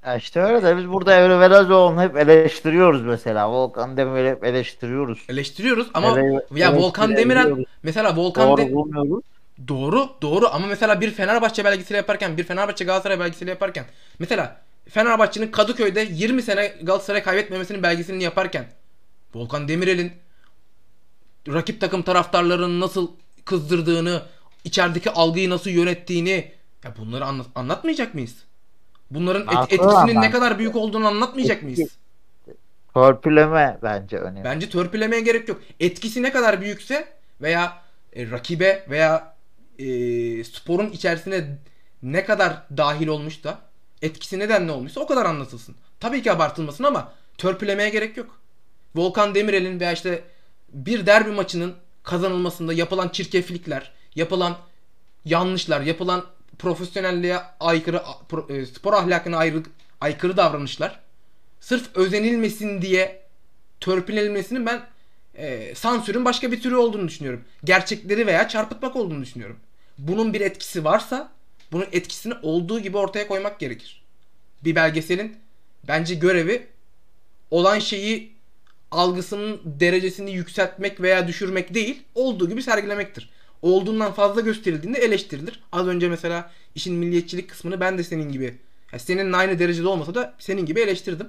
Ya 0.06 0.16
işte 0.16 0.40
öyle 0.40 0.62
de 0.62 0.76
biz 0.76 0.88
burada 0.88 1.14
Emre 1.20 1.40
Belezoğlu'nu 1.40 2.02
hep 2.02 2.16
eleştiriyoruz 2.16 3.02
mesela. 3.02 3.50
Volkan 3.50 3.96
Demirel'i 3.96 4.30
hep 4.30 4.44
eleştiriyoruz. 4.44 5.18
Eleştiriyoruz 5.28 5.88
ama 5.94 6.20
Ele- 6.20 6.46
ya 6.54 6.76
Volkan 6.76 7.16
Demirel 7.16 7.64
mesela 7.82 8.16
Volkan 8.16 8.48
Doğru 8.48 8.72
bulmuyoruz. 8.72 9.24
Doğru, 9.68 10.08
doğru 10.22 10.48
ama 10.52 10.66
mesela 10.66 11.00
bir 11.00 11.10
Fenerbahçe 11.10 11.64
belgeseli 11.64 11.96
yaparken, 11.96 12.36
bir 12.36 12.44
Fenerbahçe 12.44 12.84
Galatasaray 12.84 13.20
belgeseli 13.20 13.50
yaparken 13.50 13.84
mesela 14.18 14.60
Fenerbahçe'nin 14.88 15.50
Kadıköy'de 15.50 16.06
20 16.10 16.42
sene 16.42 16.72
Galatasaray 16.82 17.22
kaybetmemesinin 17.22 17.82
belgeselini 17.82 18.22
yaparken 18.22 18.66
Volkan 19.34 19.68
Demirel'in 19.68 20.12
rakip 21.48 21.80
takım 21.80 22.02
taraftarlarını 22.02 22.80
nasıl 22.80 23.10
kızdırdığını, 23.44 24.22
içerideki 24.64 25.10
algıyı 25.10 25.50
nasıl 25.50 25.70
yönettiğini 25.70 26.52
ya 26.84 26.94
bunları 26.98 27.24
anlat- 27.24 27.46
anlatmayacak 27.54 28.14
mıyız? 28.14 28.45
Bunların 29.10 29.42
et- 29.42 29.54
Haklı 29.54 29.76
etkisinin 29.76 30.20
ne 30.22 30.30
kadar 30.30 30.58
büyük 30.58 30.76
olduğunu 30.76 31.06
anlatmayacak 31.06 31.62
mıyız? 31.62 31.96
Törpüleme 32.94 33.78
bence 33.82 34.16
önemli. 34.18 34.44
Bence 34.44 34.70
törpülemeye 34.70 35.22
gerek 35.22 35.48
yok. 35.48 35.60
Etkisi 35.80 36.22
ne 36.22 36.32
kadar 36.32 36.60
büyükse 36.60 37.08
veya 37.40 37.78
e, 38.16 38.30
rakibe 38.30 38.86
veya 38.90 39.34
e, 39.78 39.84
sporun 40.44 40.90
içerisine 40.90 41.58
ne 42.02 42.24
kadar 42.24 42.62
dahil 42.76 43.06
olmuş 43.08 43.44
da 43.44 43.58
etkisi 44.02 44.38
nedenle 44.38 44.72
olmuşsa 44.72 45.00
o 45.00 45.06
kadar 45.06 45.24
anlatılsın. 45.24 45.74
Tabii 46.00 46.22
ki 46.22 46.32
abartılmasın 46.32 46.84
ama 46.84 47.12
törpülemeye 47.38 47.88
gerek 47.88 48.16
yok. 48.16 48.40
Volkan 48.94 49.34
Demirel'in 49.34 49.80
veya 49.80 49.92
işte 49.92 50.24
bir 50.72 51.06
derbi 51.06 51.30
maçının 51.30 51.74
kazanılmasında 52.02 52.72
yapılan 52.72 53.08
çirkeflikler, 53.08 53.92
yapılan 54.14 54.56
yanlışlar, 55.24 55.80
yapılan 55.80 56.24
profesyonelliğe 56.58 57.38
aykırı, 57.60 58.02
e, 58.48 58.66
spor 58.66 58.92
ahlakına 58.92 59.36
ayrı, 59.36 59.62
aykırı 60.00 60.36
davranışlar 60.36 61.00
sırf 61.60 61.96
özenilmesin 61.96 62.82
diye 62.82 63.22
törpülenilmesinin 63.80 64.66
ben 64.66 64.82
e, 65.34 65.74
sansürün 65.74 66.24
başka 66.24 66.52
bir 66.52 66.60
türü 66.60 66.76
olduğunu 66.76 67.08
düşünüyorum. 67.08 67.44
Gerçekleri 67.64 68.26
veya 68.26 68.48
çarpıtmak 68.48 68.96
olduğunu 68.96 69.22
düşünüyorum. 69.22 69.56
Bunun 69.98 70.34
bir 70.34 70.40
etkisi 70.40 70.84
varsa 70.84 71.32
bunun 71.72 71.86
etkisini 71.92 72.34
olduğu 72.42 72.80
gibi 72.80 72.96
ortaya 72.96 73.28
koymak 73.28 73.60
gerekir. 73.60 74.02
Bir 74.64 74.74
belgeselin 74.74 75.36
bence 75.88 76.14
görevi 76.14 76.66
olan 77.50 77.78
şeyi 77.78 78.32
algısının 78.90 79.60
derecesini 79.64 80.30
yükseltmek 80.30 81.00
veya 81.00 81.28
düşürmek 81.28 81.74
değil, 81.74 82.02
olduğu 82.14 82.48
gibi 82.48 82.62
sergilemektir. 82.62 83.30
Olduğundan 83.66 84.12
fazla 84.12 84.40
gösterildiğinde 84.40 84.98
eleştirilir. 84.98 85.60
Az 85.72 85.86
önce 85.86 86.08
mesela 86.08 86.50
işin 86.74 86.94
milliyetçilik 86.94 87.50
kısmını 87.50 87.80
ben 87.80 87.98
de 87.98 88.04
senin 88.04 88.32
gibi, 88.32 88.54
yani 88.92 89.00
senin 89.00 89.32
aynı 89.32 89.58
derecede 89.58 89.88
olmasa 89.88 90.14
da 90.14 90.34
senin 90.38 90.66
gibi 90.66 90.80
eleştirdim. 90.80 91.28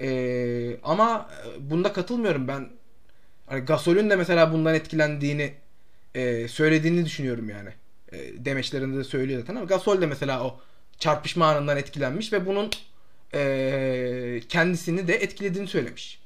Ee, 0.00 0.76
ama 0.82 1.30
e, 1.46 1.70
bunda 1.70 1.92
katılmıyorum 1.92 2.48
ben. 2.48 2.68
Hani 3.46 3.60
Gasol'ün 3.60 4.10
de 4.10 4.16
mesela 4.16 4.52
bundan 4.52 4.74
etkilendiğini 4.74 5.54
e, 6.14 6.48
söylediğini 6.48 7.04
düşünüyorum 7.04 7.48
yani. 7.48 7.70
E, 8.12 8.44
demeçlerinde 8.44 8.98
de 8.98 9.04
söylüyor 9.04 9.40
zaten 9.40 9.56
ama 9.56 9.64
Gasol 9.64 10.00
de 10.00 10.06
mesela 10.06 10.44
o 10.44 10.60
çarpışma 10.98 11.46
anından 11.46 11.76
etkilenmiş 11.76 12.32
ve 12.32 12.46
bunun 12.46 12.70
e, 13.34 14.40
kendisini 14.48 15.08
de 15.08 15.14
etkilediğini 15.14 15.68
söylemiş. 15.68 16.20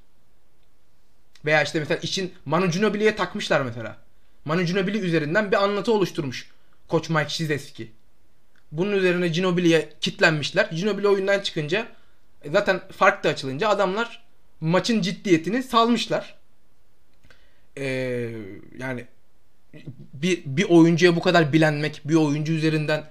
Veya 1.45 1.63
işte 1.63 1.81
mesela 1.81 2.01
işin 2.03 2.33
Manu 2.45 2.71
Ginobili'ye 2.71 3.17
takmışlar 3.17 3.61
mesela. 3.61 4.08
Manu 4.49 4.63
Ginobili 4.63 4.99
üzerinden 4.99 5.53
bir 5.53 5.65
anlatı 5.65 5.93
oluşturmuş. 5.93 6.51
Koç 6.89 7.09
Mike 7.09 7.27
Krzyzewski. 7.27 7.93
Bunun 8.73 8.93
üzerine 8.93 9.29
Ginobili'ye 9.29 9.89
kitlenmişler. 10.01 10.71
Ginobili 10.71 11.09
oyundan 11.09 11.41
çıkınca 11.41 11.89
e, 12.43 12.51
zaten 12.51 12.81
fark 12.93 13.25
da 13.25 13.29
açılınca 13.29 13.69
adamlar 13.69 14.25
maçın 14.61 15.01
ciddiyetini 15.01 15.63
salmışlar. 15.63 16.35
Ee, 17.79 18.31
yani 18.79 19.07
bir, 20.15 20.43
bir 20.47 20.65
oyuncuya 20.65 21.17
bu 21.17 21.21
kadar 21.21 21.53
bilenmek, 21.53 22.01
bir 22.05 22.15
oyuncu 22.15 22.53
üzerinden 22.53 23.05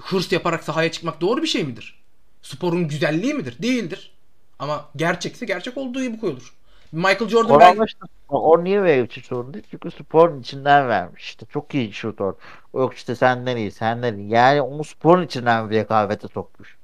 hırs 0.00 0.32
yaparak 0.32 0.64
sahaya 0.64 0.92
çıkmak 0.92 1.20
doğru 1.20 1.42
bir 1.42 1.46
şey 1.46 1.64
midir? 1.64 1.98
Sporun 2.42 2.88
güzelliği 2.88 3.34
midir? 3.34 3.62
Değildir. 3.62 4.12
Ama 4.58 4.90
gerçekse 4.96 5.46
gerçek 5.46 5.76
olduğu 5.76 6.02
gibi 6.02 6.20
koyulur. 6.20 6.55
Michael 6.92 7.28
Jordan 7.28 7.56
O, 7.56 7.60
belki... 7.60 7.76
ama 7.76 7.84
işte, 7.84 7.98
o 8.28 8.64
niye 8.64 9.04
için 9.04 9.22
sorun 9.22 9.54
değil? 9.54 9.64
Çünkü 9.70 9.90
sporun 9.90 10.40
içinden 10.40 10.88
vermiş. 10.88 11.24
İşte 11.24 11.46
çok 11.52 11.74
iyi 11.74 11.92
şutör. 11.92 12.34
Yok 12.74 12.94
işte 12.94 13.14
senden 13.14 13.56
iyi, 13.56 13.70
senden 13.70 14.18
iyi. 14.18 14.30
Yani 14.30 14.62
onu 14.62 14.84
sporun 14.84 15.22
içinden 15.22 15.70
bir 15.70 15.76
rekabete 15.76 16.28
sokmuş. 16.28 16.76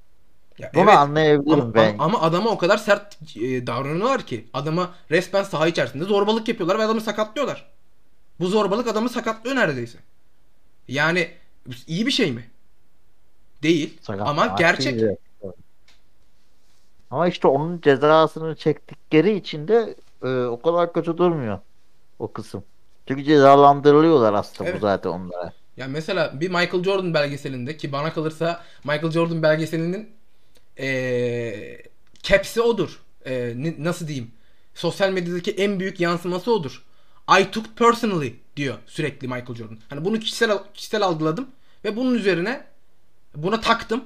Ya 0.58 0.70
Bunu 0.74 0.82
evet, 0.82 0.94
anlayabilirim 0.94 1.60
ama, 1.60 1.74
ben. 1.74 1.94
ama, 1.94 2.04
ama 2.04 2.20
adama 2.20 2.50
o 2.50 2.58
kadar 2.58 2.76
sert 2.76 3.16
e, 3.36 3.66
davranıyorlar 3.66 4.22
ki. 4.22 4.46
Adama 4.52 4.94
resmen 5.10 5.42
saha 5.42 5.66
içerisinde 5.68 6.04
zorbalık 6.04 6.48
yapıyorlar 6.48 6.78
ve 6.78 6.82
adamı 6.84 7.00
sakatlıyorlar. 7.00 7.66
Bu 8.40 8.46
zorbalık 8.46 8.86
adamı 8.86 9.08
sakatlıyor 9.08 9.56
neredeyse. 9.56 9.98
Yani 10.88 11.28
iyi 11.86 12.06
bir 12.06 12.12
şey 12.12 12.32
mi? 12.32 12.50
Değil. 13.62 13.98
Sakat- 14.00 14.28
ama 14.28 14.46
gerçek. 14.58 15.00
değil. 15.00 15.16
Ama 17.12 17.28
işte 17.28 17.48
onun 17.48 17.80
cezasını 17.80 18.56
çektikleri 18.56 19.36
için 19.36 19.68
de 19.68 19.96
e, 20.22 20.28
o 20.44 20.62
kadar 20.62 20.92
kötü 20.92 21.18
durmuyor 21.18 21.58
o 22.18 22.32
kısım. 22.32 22.64
Çünkü 23.08 23.24
cezalandırılıyorlar 23.24 24.34
aslında 24.34 24.70
Evet. 24.70 24.80
bu 24.82 24.86
zaten 24.86 25.10
onlara. 25.10 25.52
Ya 25.76 25.88
mesela 25.88 26.40
bir 26.40 26.48
Michael 26.48 26.82
Jordan 26.84 27.14
belgeselinde 27.14 27.76
ki 27.76 27.92
bana 27.92 28.12
kalırsa 28.12 28.62
Michael 28.84 29.10
Jordan 29.10 29.42
belgeselinin 29.42 30.10
eee 30.78 31.82
caps'i 32.22 32.60
odur. 32.60 33.02
Ne- 33.26 33.74
nasıl 33.78 34.08
diyeyim? 34.08 34.30
Sosyal 34.74 35.10
medyadaki 35.12 35.50
en 35.50 35.80
büyük 35.80 36.00
yansıması 36.00 36.52
odur. 36.52 36.82
I 37.40 37.50
took 37.50 37.76
personally 37.76 38.34
diyor 38.56 38.74
sürekli 38.86 39.28
Michael 39.28 39.54
Jordan. 39.54 39.78
Hani 39.88 40.04
bunu 40.04 40.18
kişisel 40.18 40.58
kişisel 40.74 41.02
algıladım 41.02 41.48
ve 41.84 41.96
bunun 41.96 42.14
üzerine 42.14 42.64
buna 43.36 43.60
taktım 43.60 44.04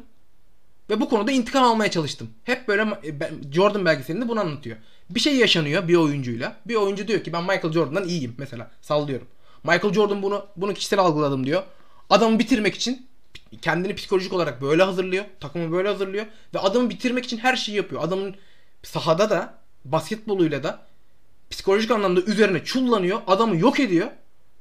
ve 0.90 1.00
bu 1.00 1.08
konuda 1.08 1.32
intikam 1.32 1.64
almaya 1.64 1.90
çalıştım. 1.90 2.30
Hep 2.44 2.68
böyle 2.68 2.82
e, 2.82 3.52
Jordan 3.52 3.84
belgeselinde 3.84 4.28
bunu 4.28 4.40
anlatıyor. 4.40 4.76
Bir 5.10 5.20
şey 5.20 5.36
yaşanıyor 5.36 5.88
bir 5.88 5.94
oyuncuyla. 5.94 6.56
Bir 6.66 6.74
oyuncu 6.74 7.08
diyor 7.08 7.24
ki 7.24 7.32
ben 7.32 7.42
Michael 7.42 7.72
Jordan'dan 7.72 8.08
iyiyim 8.08 8.34
mesela. 8.38 8.70
Sallıyorum. 8.82 9.26
Michael 9.64 9.92
Jordan 9.94 10.22
bunu 10.22 10.46
bunu 10.56 10.74
kişisel 10.74 10.98
algıladım 10.98 11.46
diyor. 11.46 11.62
Adamı 12.10 12.38
bitirmek 12.38 12.74
için 12.74 13.06
kendini 13.62 13.94
psikolojik 13.94 14.32
olarak 14.32 14.62
böyle 14.62 14.82
hazırlıyor. 14.82 15.24
Takımı 15.40 15.72
böyle 15.72 15.88
hazırlıyor 15.88 16.26
ve 16.54 16.58
adamı 16.58 16.90
bitirmek 16.90 17.24
için 17.24 17.38
her 17.38 17.56
şeyi 17.56 17.76
yapıyor. 17.76 18.02
Adamın 18.02 18.34
sahada 18.82 19.30
da 19.30 19.58
basketboluyla 19.84 20.62
da 20.62 20.86
psikolojik 21.50 21.90
anlamda 21.90 22.20
üzerine 22.20 22.64
çullanıyor. 22.64 23.20
Adamı 23.26 23.56
yok 23.56 23.80
ediyor 23.80 24.08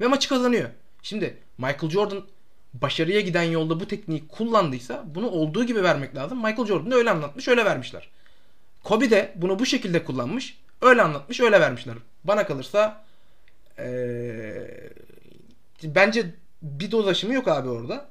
ve 0.01 0.07
maçı 0.07 0.29
kazanıyor. 0.29 0.69
Şimdi 1.01 1.37
Michael 1.57 1.89
Jordan 1.89 2.23
başarıya 2.81 3.21
giden 3.21 3.43
yolda 3.43 3.79
bu 3.79 3.87
tekniği 3.87 4.27
kullandıysa 4.27 5.03
bunu 5.07 5.29
olduğu 5.29 5.63
gibi 5.63 5.83
vermek 5.83 6.15
lazım. 6.15 6.37
Michael 6.37 6.67
Jordan 6.67 6.91
da 6.91 6.95
öyle 6.95 7.11
anlatmış, 7.11 7.47
öyle 7.47 7.65
vermişler. 7.65 8.09
Kobe 8.83 9.09
de 9.09 9.33
bunu 9.35 9.59
bu 9.59 9.65
şekilde 9.65 10.03
kullanmış, 10.03 10.57
öyle 10.81 11.01
anlatmış, 11.01 11.39
öyle 11.39 11.61
vermişler. 11.61 11.95
Bana 12.23 12.45
kalırsa 12.47 13.05
eee, 13.79 14.89
bence 15.83 16.25
bir 16.61 16.91
doz 16.91 17.07
aşımı 17.07 17.33
yok 17.33 17.47
abi 17.47 17.69
orada. 17.69 18.09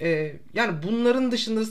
Eee, 0.00 0.36
yani 0.54 0.82
bunların 0.82 1.32
dışında 1.32 1.62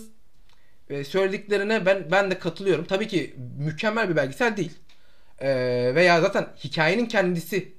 e, 0.89 1.03
söylediklerine 1.03 1.85
ben 1.85 2.11
ben 2.11 2.31
de 2.31 2.39
katılıyorum. 2.39 2.85
Tabii 2.85 3.07
ki 3.07 3.35
mükemmel 3.59 4.09
bir 4.09 4.15
belgesel 4.15 4.57
değil. 4.57 4.71
Eee, 5.41 5.95
veya 5.95 6.21
zaten 6.21 6.47
hikayenin 6.63 7.05
kendisi 7.05 7.73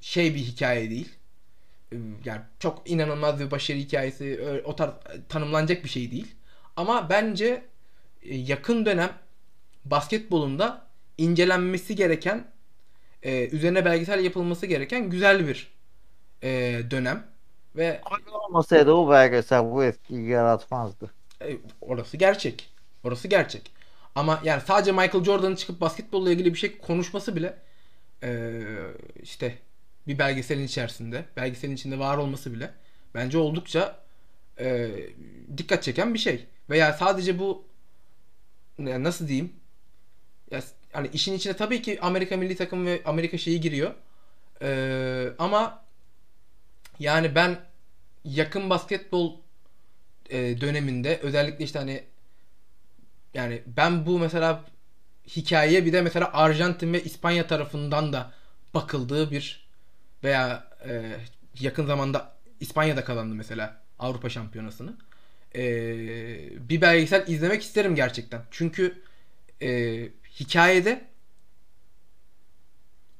şey 0.00 0.34
bir 0.34 0.40
hikaye 0.40 0.90
değil. 0.90 1.08
Yani 2.24 2.40
çok 2.58 2.90
inanılmaz 2.90 3.40
bir 3.40 3.50
başarı 3.50 3.78
hikayesi 3.78 4.60
o 4.64 4.76
tarz 4.76 4.92
tanımlanacak 5.28 5.84
bir 5.84 5.88
şey 5.88 6.10
değil. 6.10 6.34
Ama 6.76 7.10
bence 7.10 7.64
e, 8.22 8.36
yakın 8.36 8.86
dönem 8.86 9.12
basketbolunda 9.84 10.86
incelenmesi 11.18 11.96
gereken 11.96 12.44
e, 13.22 13.48
üzerine 13.48 13.84
belgesel 13.84 14.24
yapılması 14.24 14.66
gereken 14.66 15.10
güzel 15.10 15.48
bir 15.48 15.72
e, 16.42 16.80
dönem 16.90 17.26
ve 17.76 18.00
olmasaydı 18.32 18.92
o 18.92 19.10
belgesel 19.10 19.64
bu 19.70 19.84
etkiyi 19.84 20.28
yaratmazdı. 20.28 21.10
e, 21.42 21.56
orası 21.80 22.16
gerçek. 22.16 22.70
Orası 23.04 23.28
gerçek. 23.28 23.72
Ama 24.14 24.40
yani 24.44 24.62
sadece 24.66 24.92
Michael 24.92 25.24
Jordan'ın 25.24 25.56
çıkıp 25.56 25.80
basketbolla 25.80 26.30
ilgili 26.32 26.54
bir 26.54 26.58
şey 26.58 26.78
konuşması 26.78 27.36
bile 27.36 27.58
e, 28.22 28.62
işte 29.22 29.58
bir 30.08 30.18
belgeselin 30.18 30.64
içerisinde, 30.64 31.24
belgeselin 31.36 31.74
içinde 31.74 31.98
var 31.98 32.18
olması 32.18 32.54
bile 32.54 32.70
bence 33.14 33.38
oldukça 33.38 34.00
e, 34.60 34.90
dikkat 35.58 35.82
çeken 35.82 36.14
bir 36.14 36.18
şey. 36.18 36.46
Veya 36.70 36.92
sadece 36.92 37.38
bu 37.38 37.64
ne- 38.78 39.02
nasıl 39.02 39.28
diyeyim? 39.28 39.52
Ya 40.50 40.60
hani 40.92 41.08
işin 41.12 41.34
içine 41.34 41.56
tabii 41.56 41.82
ki 41.82 41.98
Amerika 42.02 42.36
milli 42.36 42.56
takım 42.56 42.86
ve 42.86 43.02
Amerika 43.04 43.38
şeyi 43.38 43.60
giriyor. 43.60 43.94
E, 44.62 45.28
ama 45.38 45.84
Yani 47.00 47.34
ben 47.34 47.58
yakın 48.24 48.70
basketbol 48.70 49.36
e, 50.30 50.60
döneminde 50.60 51.18
özellikle 51.22 51.64
işte 51.64 51.78
hani 51.78 52.04
yani 53.34 53.62
ben 53.66 54.06
bu 54.06 54.18
mesela 54.18 54.64
hikayeye 55.36 55.86
bir 55.86 55.92
de 55.92 56.02
mesela 56.02 56.32
Arjantin 56.32 56.92
ve 56.92 57.04
İspanya 57.04 57.46
tarafından 57.46 58.12
da 58.12 58.32
bakıldığı 58.74 59.30
bir 59.30 59.67
veya 60.24 60.68
e, 60.88 61.16
yakın 61.60 61.86
zamanda 61.86 62.32
İspanya'da 62.60 63.04
kazandı 63.04 63.34
mesela 63.34 63.80
Avrupa 63.98 64.28
Şampiyonası'nı. 64.28 64.96
E, 65.54 65.62
bir 66.68 66.80
belgesel 66.80 67.28
izlemek 67.28 67.62
isterim 67.62 67.94
gerçekten. 67.94 68.42
Çünkü 68.50 69.02
e, 69.62 70.00
hikayede 70.40 71.04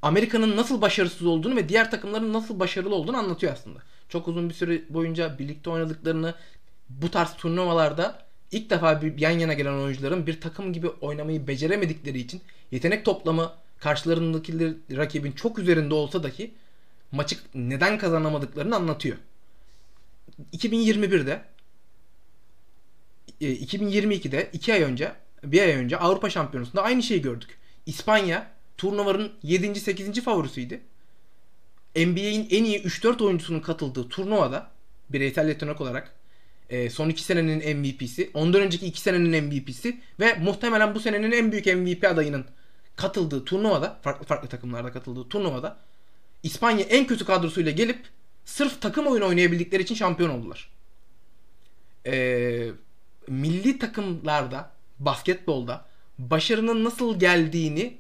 Amerika'nın 0.03 0.57
nasıl 0.57 0.80
başarısız 0.80 1.26
olduğunu 1.26 1.57
ve 1.57 1.68
diğer 1.68 1.90
takımların 1.90 2.32
nasıl 2.32 2.61
başarılı 2.61 2.94
olduğunu 2.94 3.16
anlatıyor 3.16 3.53
aslında. 3.53 3.78
Çok 4.09 4.28
uzun 4.28 4.49
bir 4.49 4.55
süre 4.55 4.82
boyunca 4.90 5.38
birlikte 5.38 5.70
oynadıklarını 5.70 6.34
bu 6.88 7.11
tarz 7.11 7.34
turnuvalarda 7.34 8.26
ilk 8.53 8.70
defa 8.70 9.03
bir 9.03 9.18
yan 9.18 9.38
yana 9.38 9.53
gelen 9.53 9.72
oyuncuların 9.72 10.26
bir 10.26 10.40
takım 10.40 10.72
gibi 10.72 10.88
oynamayı 10.88 11.46
beceremedikleri 11.46 12.18
için 12.18 12.40
yetenek 12.70 13.05
toplamı 13.05 13.53
karşılarındaki 13.78 14.76
rakibin 14.96 15.32
çok 15.32 15.59
üzerinde 15.59 15.94
olsa 15.94 16.22
dahi 16.22 16.55
maçı 17.12 17.36
neden 17.54 17.98
kazanamadıklarını 17.98 18.76
anlatıyor. 18.76 19.16
2021'de 20.52 21.44
2022'de 23.40 24.50
2 24.52 24.72
ay 24.72 24.82
önce 24.82 25.12
bir 25.44 25.62
ay 25.62 25.70
önce 25.70 25.96
Avrupa 25.96 26.30
Şampiyonası'nda 26.30 26.82
aynı 26.82 27.02
şeyi 27.02 27.22
gördük. 27.22 27.59
İspanya 27.86 28.50
turnuvanın 28.78 29.32
7. 29.42 29.80
8. 29.80 30.24
favorisiydi. 30.24 30.80
NBA'in 31.96 32.48
en 32.50 32.64
iyi 32.64 32.82
3-4 32.82 33.24
oyuncusunun 33.24 33.61
katıldığı 33.61 34.09
turnuvada 34.09 34.70
bireysel 35.11 35.48
yetenek 35.48 35.80
olarak 35.80 36.14
e, 36.70 36.90
son 36.90 37.09
2 37.09 37.22
senenin 37.22 37.78
MVP'si, 37.78 38.30
ondan 38.34 38.61
önceki 38.61 38.86
2 38.86 39.00
senenin 39.00 39.44
MVP'si 39.44 40.00
ve 40.20 40.34
muhtemelen 40.34 40.94
bu 40.94 41.00
senenin 41.00 41.32
en 41.32 41.52
büyük 41.52 41.66
MVP 41.66 42.04
adayının 42.04 42.44
katıldığı 42.96 43.44
turnuvada, 43.44 43.98
farklı 44.02 44.26
farklı 44.26 44.48
takımlarda 44.48 44.92
katıldığı 44.92 45.28
turnuvada 45.28 45.76
İspanya 46.43 46.84
en 46.84 47.07
kötü 47.07 47.24
kadrosuyla 47.24 47.72
gelip 47.72 48.07
sırf 48.45 48.80
takım 48.80 49.07
oyunu 49.07 49.26
oynayabildikleri 49.26 49.82
için 49.82 49.95
şampiyon 49.95 50.30
oldular. 50.30 50.70
Ee, 52.07 52.70
milli 53.28 53.78
takımlarda, 53.78 54.70
basketbolda 54.99 55.84
başarının 56.18 56.84
nasıl 56.84 57.18
geldiğini 57.18 57.99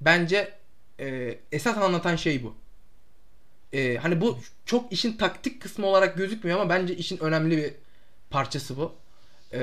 bence 0.00 0.54
e, 1.00 1.38
esas 1.52 1.78
anlatan 1.78 2.16
şey 2.16 2.44
bu. 2.44 2.54
E, 3.72 3.96
hani 3.96 4.20
bu 4.20 4.38
çok 4.66 4.92
işin 4.92 5.12
taktik 5.12 5.62
kısmı 5.62 5.86
olarak 5.86 6.16
gözükmüyor 6.16 6.60
ama 6.60 6.70
bence 6.70 6.96
işin 6.96 7.18
önemli 7.18 7.56
bir 7.56 7.72
parçası 8.30 8.76
bu. 8.76 8.94
E, 9.52 9.60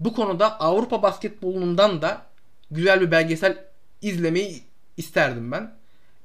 bu 0.00 0.14
konuda 0.14 0.60
Avrupa 0.60 1.02
basketbolundan 1.02 2.02
da 2.02 2.26
güzel 2.70 3.00
bir 3.00 3.10
belgesel 3.10 3.64
izlemeyi 4.02 4.62
isterdim 4.96 5.52
ben. 5.52 5.76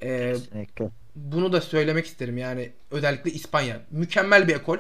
E, 0.02 0.34
Kesinlikle. 0.34 0.90
bunu 1.16 1.54
da 1.54 1.62
söylemek 1.62 2.06
isterim 2.06 2.38
yani 2.38 2.72
özellikle 2.92 3.32
İspanya. 3.32 3.82
Mükemmel 3.92 4.48
bir 4.48 4.56
ekol. 4.56 4.78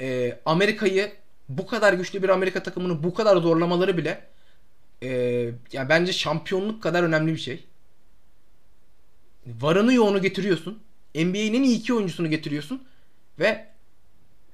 E, 0.00 0.38
Amerika'yı 0.46 1.12
bu 1.48 1.66
kadar 1.66 1.92
güçlü 1.92 2.22
bir 2.22 2.28
Amerika 2.28 2.62
takımını 2.62 3.02
bu 3.02 3.14
kadar 3.14 3.36
zorlamaları 3.36 3.96
bile 3.96 4.24
e, 5.02 5.08
yani 5.72 5.88
bence 5.88 6.12
şampiyonluk 6.12 6.82
kadar 6.82 7.02
önemli 7.02 7.32
bir 7.32 7.38
şey. 7.38 7.64
Varını 9.46 9.94
yoğunu 9.94 10.22
getiriyorsun. 10.22 10.82
NBA'nin 11.14 11.54
en 11.54 11.62
iyi 11.62 11.78
iki 11.78 11.94
oyuncusunu 11.94 12.30
getiriyorsun 12.30 12.82
ve 13.38 13.66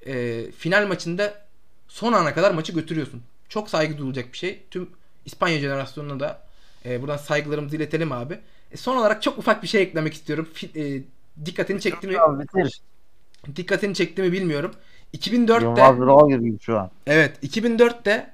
e, 0.05 0.43
final 0.51 0.87
maçında 0.87 1.45
son 1.87 2.13
ana 2.13 2.33
kadar 2.33 2.51
maçı 2.51 2.73
götürüyorsun. 2.73 3.23
Çok 3.49 3.69
saygı 3.69 3.97
duyulacak 3.97 4.33
bir 4.33 4.37
şey. 4.37 4.63
Tüm 4.71 4.89
İspanya 5.25 5.59
jenerasyonuna 5.59 6.19
da 6.19 6.44
e, 6.85 7.01
buradan 7.01 7.17
saygılarımızı 7.17 7.75
iletelim 7.75 8.11
abi. 8.11 8.39
E, 8.71 8.77
son 8.77 8.97
olarak 8.97 9.21
çok 9.21 9.37
ufak 9.37 9.63
bir 9.63 9.67
şey 9.67 9.81
eklemek 9.81 10.13
istiyorum. 10.13 10.49
Fi, 10.53 10.71
e, 10.75 11.03
dikkatini 11.45 11.81
çekti 11.81 12.07
mi? 12.07 12.19
Abi 12.19 12.43
bitir. 12.43 12.81
Dikkatini 13.55 13.95
çekti 13.95 14.21
mi 14.21 14.31
bilmiyorum. 14.31 14.71
2004'te 15.17 15.65
Yılmaz 15.65 15.97
Vural 15.97 16.57
şu 16.61 16.79
an. 16.79 16.91
Evet 17.07 17.43
2004'te 17.43 18.33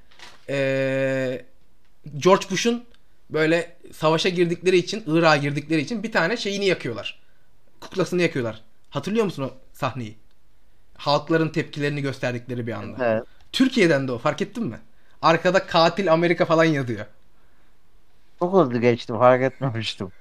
eee, 0.50 1.46
George 2.18 2.46
Bush'un 2.52 2.84
böyle 3.30 3.76
savaşa 3.94 4.30
girdikleri 4.30 4.78
için 4.78 5.04
Irak'a 5.08 5.38
girdikleri 5.38 5.82
için 5.82 6.04
bir 6.04 6.12
tane 6.12 6.38
şeyini 6.38 6.66
yakıyorlar. 6.66 7.22
Kuklasını 7.80 8.22
yakıyorlar. 8.22 8.62
Hatırlıyor 8.90 9.26
musun 9.26 9.44
o 9.44 9.52
sahneyi? 9.74 10.16
Halkların 10.98 11.50
tepkilerini 11.50 12.02
gösterdikleri 12.02 12.68
bir 12.68 12.72
anda. 12.72 13.06
Evet. 13.06 13.24
Türkiye'den 13.52 14.08
de 14.08 14.12
o 14.12 14.18
fark 14.18 14.42
ettin 14.42 14.66
mi? 14.66 14.80
Arkada 15.22 15.66
katil 15.66 16.14
Amerika 16.14 16.46
falan 16.46 16.64
yazıyor. 16.64 17.06
Çok 18.42 18.54
hızlı 18.54 18.80
geçtim 18.80 19.18
fark 19.18 19.42
etmemiştim. 19.44 20.12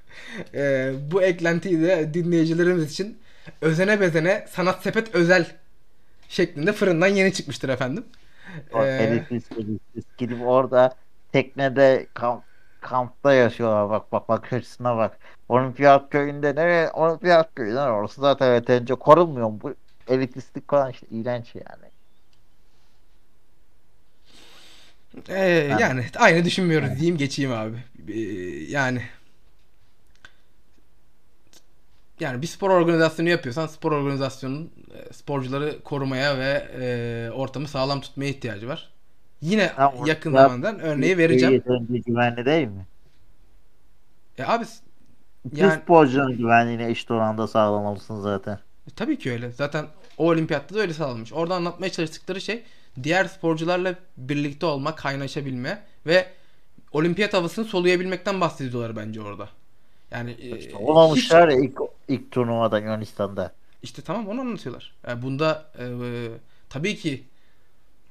Eee, 0.55 0.93
bu 1.11 1.23
eklentiyi 1.23 1.83
de 1.83 2.15
dinleyicilerimiz 2.15 2.93
için 2.93 3.19
özene 3.61 4.01
bezene 4.01 4.47
sanat 4.51 4.83
sepet 4.83 5.15
özel 5.15 5.57
şeklinde 6.29 6.73
fırından 6.73 7.07
yeni 7.09 7.33
çıkmıştır 7.33 7.69
efendim. 7.69 8.05
O 8.73 8.83
Eee, 8.85 8.93
Elifis, 8.99 9.53
Elifis. 9.53 10.05
Gidip 10.19 10.41
orada 10.43 10.97
teknede 11.33 12.07
kamp, 12.15 12.45
kampta 12.81 13.33
yaşıyorlar. 13.35 13.91
Bak 13.91 14.13
bak 14.13 14.29
bak 14.29 14.53
açısına 14.53 14.97
bak. 14.97 15.19
Olimpiyat 15.49 16.11
köyünde 16.11 16.55
ne? 16.57 16.91
Olimpiyat 16.93 17.55
köyü 17.55 17.75
ne? 17.75 17.81
Orası 17.81 18.21
zaten 18.21 18.55
yeterince 18.55 18.95
korunmuyor 18.95 19.49
mu? 19.51 19.61
Bu 19.63 19.75
elitistlik 20.09 20.71
falan 20.71 20.91
işte 20.91 21.07
iğrenç 21.11 21.55
yani. 21.55 21.91
Ee, 25.29 25.69
Ben- 25.71 25.79
yani 25.79 26.05
aynı 26.19 26.45
düşünmüyoruz 26.45 26.89
Evet. 26.89 26.99
diyeyim 26.99 27.17
geçeyim 27.17 27.53
abi. 27.53 27.77
Ee, 28.09 28.19
yani 28.71 29.03
yani 32.21 32.43
bir 32.43 32.47
spor 32.47 32.71
organizasyonu 32.71 33.29
yapıyorsan 33.29 33.67
spor 33.67 33.93
organizasyonunun 33.93 34.71
e, 34.95 35.13
sporcuları 35.13 35.83
korumaya 35.85 36.39
ve 36.39 36.69
e, 36.81 37.31
ortamı 37.31 37.69
sağlam 37.69 38.01
tutmaya 38.01 38.31
ihtiyacı 38.31 38.69
var. 38.69 38.91
Yine 39.41 39.73
Ama 39.73 40.09
yakın 40.09 40.33
ya- 40.35 40.43
zamandan 40.43 40.81
örneği 40.81 41.19
vereceğim. 41.19 41.63
Güvenli 42.07 42.45
değil 42.45 42.67
mi? 42.69 42.87
E, 44.39 44.45
abi 44.45 44.65
Yani- 45.55 45.81
sporcunun 45.83 46.37
güvenliğini 46.37 46.85
eşit 46.85 47.11
oranda 47.11 47.49
sağlamalısın 47.49 48.21
zaten. 48.21 48.59
tabii 48.97 49.19
ki 49.19 49.33
öyle. 49.33 49.51
Zaten 49.51 49.87
o 50.19 50.27
olimpiyatta 50.29 50.75
da 50.75 50.79
öyle 50.81 50.93
sağlanmış. 50.95 51.33
Orada 51.33 51.55
anlatmaya 51.55 51.93
çalıştıkları 51.93 52.41
şey 52.41 52.63
diğer 53.03 53.25
sporcularla 53.25 53.95
birlikte 54.17 54.67
olma, 54.67 54.95
kaynaşabilme 54.95 55.83
ve 56.07 56.27
olimpiyat 56.93 57.35
havasını 57.35 57.65
soluyabilmekten 57.65 58.41
bahsediyorlar 58.41 58.97
bence 58.97 59.21
orada. 59.23 59.49
Yani 60.11 60.31
e, 60.31 60.59
İşte 60.59 60.69
hiç- 60.71 60.75
olmamışlar 60.75 61.49
ya 61.49 61.59
ilk, 61.61 61.79
ilk 62.09 62.31
turnuvada 62.31 62.79
Yunanistan'da. 62.79 63.53
İşte 63.83 64.03
tamam 64.03 64.29
onu 64.29 64.41
anlatıyorlar. 64.41 64.95
Yani 65.09 65.23
bunda 65.23 65.71
e, 65.79 65.85
tabii 66.69 66.97
ki 66.97 67.25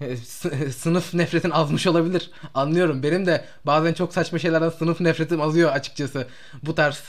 e, 0.02 0.18
sı- 0.18 0.72
sınıf 0.74 1.14
nefretin 1.14 1.50
azmış 1.50 1.88
olabilir. 1.88 2.32
Anlıyorum. 2.54 3.04
Benim 3.04 3.26
de 3.26 3.46
bazen 3.66 3.94
çok 3.94 4.14
saçma 4.14 4.40
şeylerden 4.40 4.70
sınıf 4.70 5.02
nefretim 5.02 5.42
azıyor 5.42 5.72
açıkçası. 5.72 6.28
Bu 6.64 6.76
tarz 6.76 7.04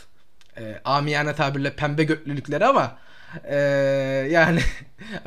e, 0.59 0.81
amiyane 0.85 1.35
tabirle 1.35 1.77
pembe 1.77 2.05
götlülükleri 2.05 2.66
ama 2.66 2.99
e, 3.45 3.57
yani 4.31 4.61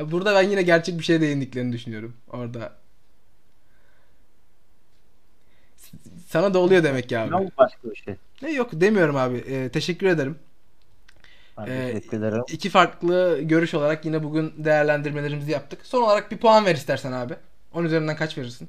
burada 0.00 0.34
ben 0.34 0.50
yine 0.50 0.62
gerçek 0.62 0.98
bir 0.98 1.04
şeye 1.04 1.20
değindiklerini 1.20 1.72
düşünüyorum 1.72 2.16
orada. 2.28 2.72
Sana 6.28 6.54
da 6.54 6.58
oluyor 6.58 6.82
demek 6.84 7.08
ki 7.08 7.18
abi. 7.18 7.30
Ne 7.30 7.38
bu 7.38 7.50
başka 7.58 7.90
bir 7.90 7.96
şey? 7.96 8.14
Ne 8.42 8.52
yok 8.52 8.70
demiyorum 8.72 9.16
abi. 9.16 9.36
E, 9.36 9.68
teşekkür 9.68 10.06
ederim. 10.06 10.38
Ben 11.58 11.66
Ee, 11.66 11.92
teşekkür 11.92 12.18
ederim. 12.18 12.42
İki 12.48 12.70
farklı 12.70 13.38
görüş 13.42 13.74
olarak 13.74 14.04
yine 14.04 14.22
bugün 14.22 14.54
değerlendirmelerimizi 14.56 15.50
yaptık. 15.50 15.80
Son 15.86 16.02
olarak 16.02 16.30
bir 16.30 16.36
puan 16.38 16.64
ver 16.66 16.74
istersen 16.74 17.12
abi. 17.12 17.34
10 17.74 17.84
üzerinden 17.84 18.16
kaç 18.16 18.38
verirsin? 18.38 18.68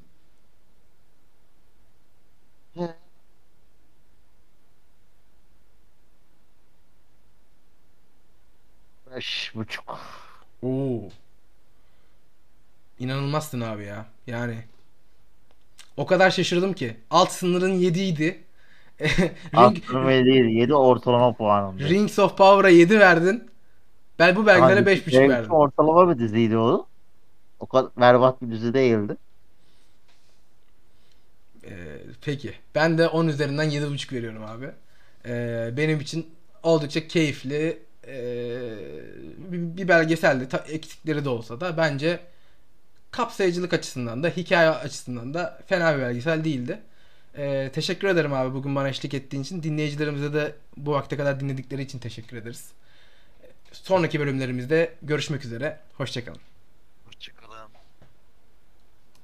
Beş 9.14 9.52
buçuk. 9.54 9.98
Oo. 10.62 11.08
İnanılmazsın 12.98 13.60
abi 13.60 13.84
ya. 13.84 14.06
Yani 14.26 14.64
o 15.96 16.06
kadar 16.06 16.30
şaşırdım 16.30 16.72
ki. 16.72 16.96
Alt 17.10 17.32
sınırın 17.32 17.72
7 17.72 18.00
idi. 18.00 18.42
Ring, 19.00 19.30
Aklım 19.54 20.08
değil. 20.08 20.44
Yedi 20.44 20.74
ortalama 20.74 21.32
puanımdı. 21.32 21.88
Rings 21.88 22.18
of 22.18 22.36
Power'a 22.36 22.68
7 22.68 23.00
verdin. 23.00 23.50
Ben 24.18 24.36
bu 24.36 24.46
belgelere 24.46 24.80
Abi, 24.80 24.90
5.5 24.90 25.10
Rings 25.10 25.30
verdim. 25.30 25.50
Ortalama 25.50 26.14
bir 26.14 26.18
diziydi 26.18 26.56
o. 26.56 26.86
O 27.60 27.66
kadar 27.66 27.90
berbat 27.96 28.42
bir 28.42 28.50
dizi 28.50 28.74
değildi. 28.74 29.16
Ee, 31.64 31.70
peki. 32.24 32.52
Ben 32.74 32.98
de 32.98 33.08
10 33.08 33.28
üzerinden 33.28 33.70
7.5 33.70 34.12
veriyorum 34.12 34.44
abi. 34.44 34.70
Ee, 35.26 35.70
benim 35.76 36.00
için 36.00 36.26
oldukça 36.62 37.08
keyifli, 37.08 37.78
e, 38.06 38.18
bir, 39.38 39.76
bir 39.76 39.88
belgeseldi. 39.88 40.48
Ta, 40.48 40.58
eksikleri 40.68 41.24
de 41.24 41.28
olsa 41.28 41.60
da 41.60 41.76
bence 41.76 42.20
kapsayıcılık 43.10 43.72
açısından 43.72 44.22
da 44.22 44.28
hikaye 44.28 44.70
açısından 44.70 45.34
da 45.34 45.58
fena 45.66 45.96
bir 45.96 46.02
belgesel 46.02 46.44
değildi. 46.44 46.78
E, 47.36 47.70
teşekkür 47.74 48.08
ederim 48.08 48.32
abi 48.32 48.54
bugün 48.54 48.76
bana 48.76 48.88
eşlik 48.88 49.14
ettiğin 49.14 49.42
için. 49.42 49.62
Dinleyicilerimize 49.62 50.34
de 50.34 50.54
bu 50.76 50.92
vakte 50.92 51.16
kadar 51.16 51.40
dinledikleri 51.40 51.82
için 51.82 51.98
teşekkür 51.98 52.36
ederiz. 52.36 52.72
Sonraki 53.72 54.20
bölümlerimizde 54.20 54.94
görüşmek 55.02 55.44
üzere. 55.44 55.80
Hoşçakalın. 55.94 56.55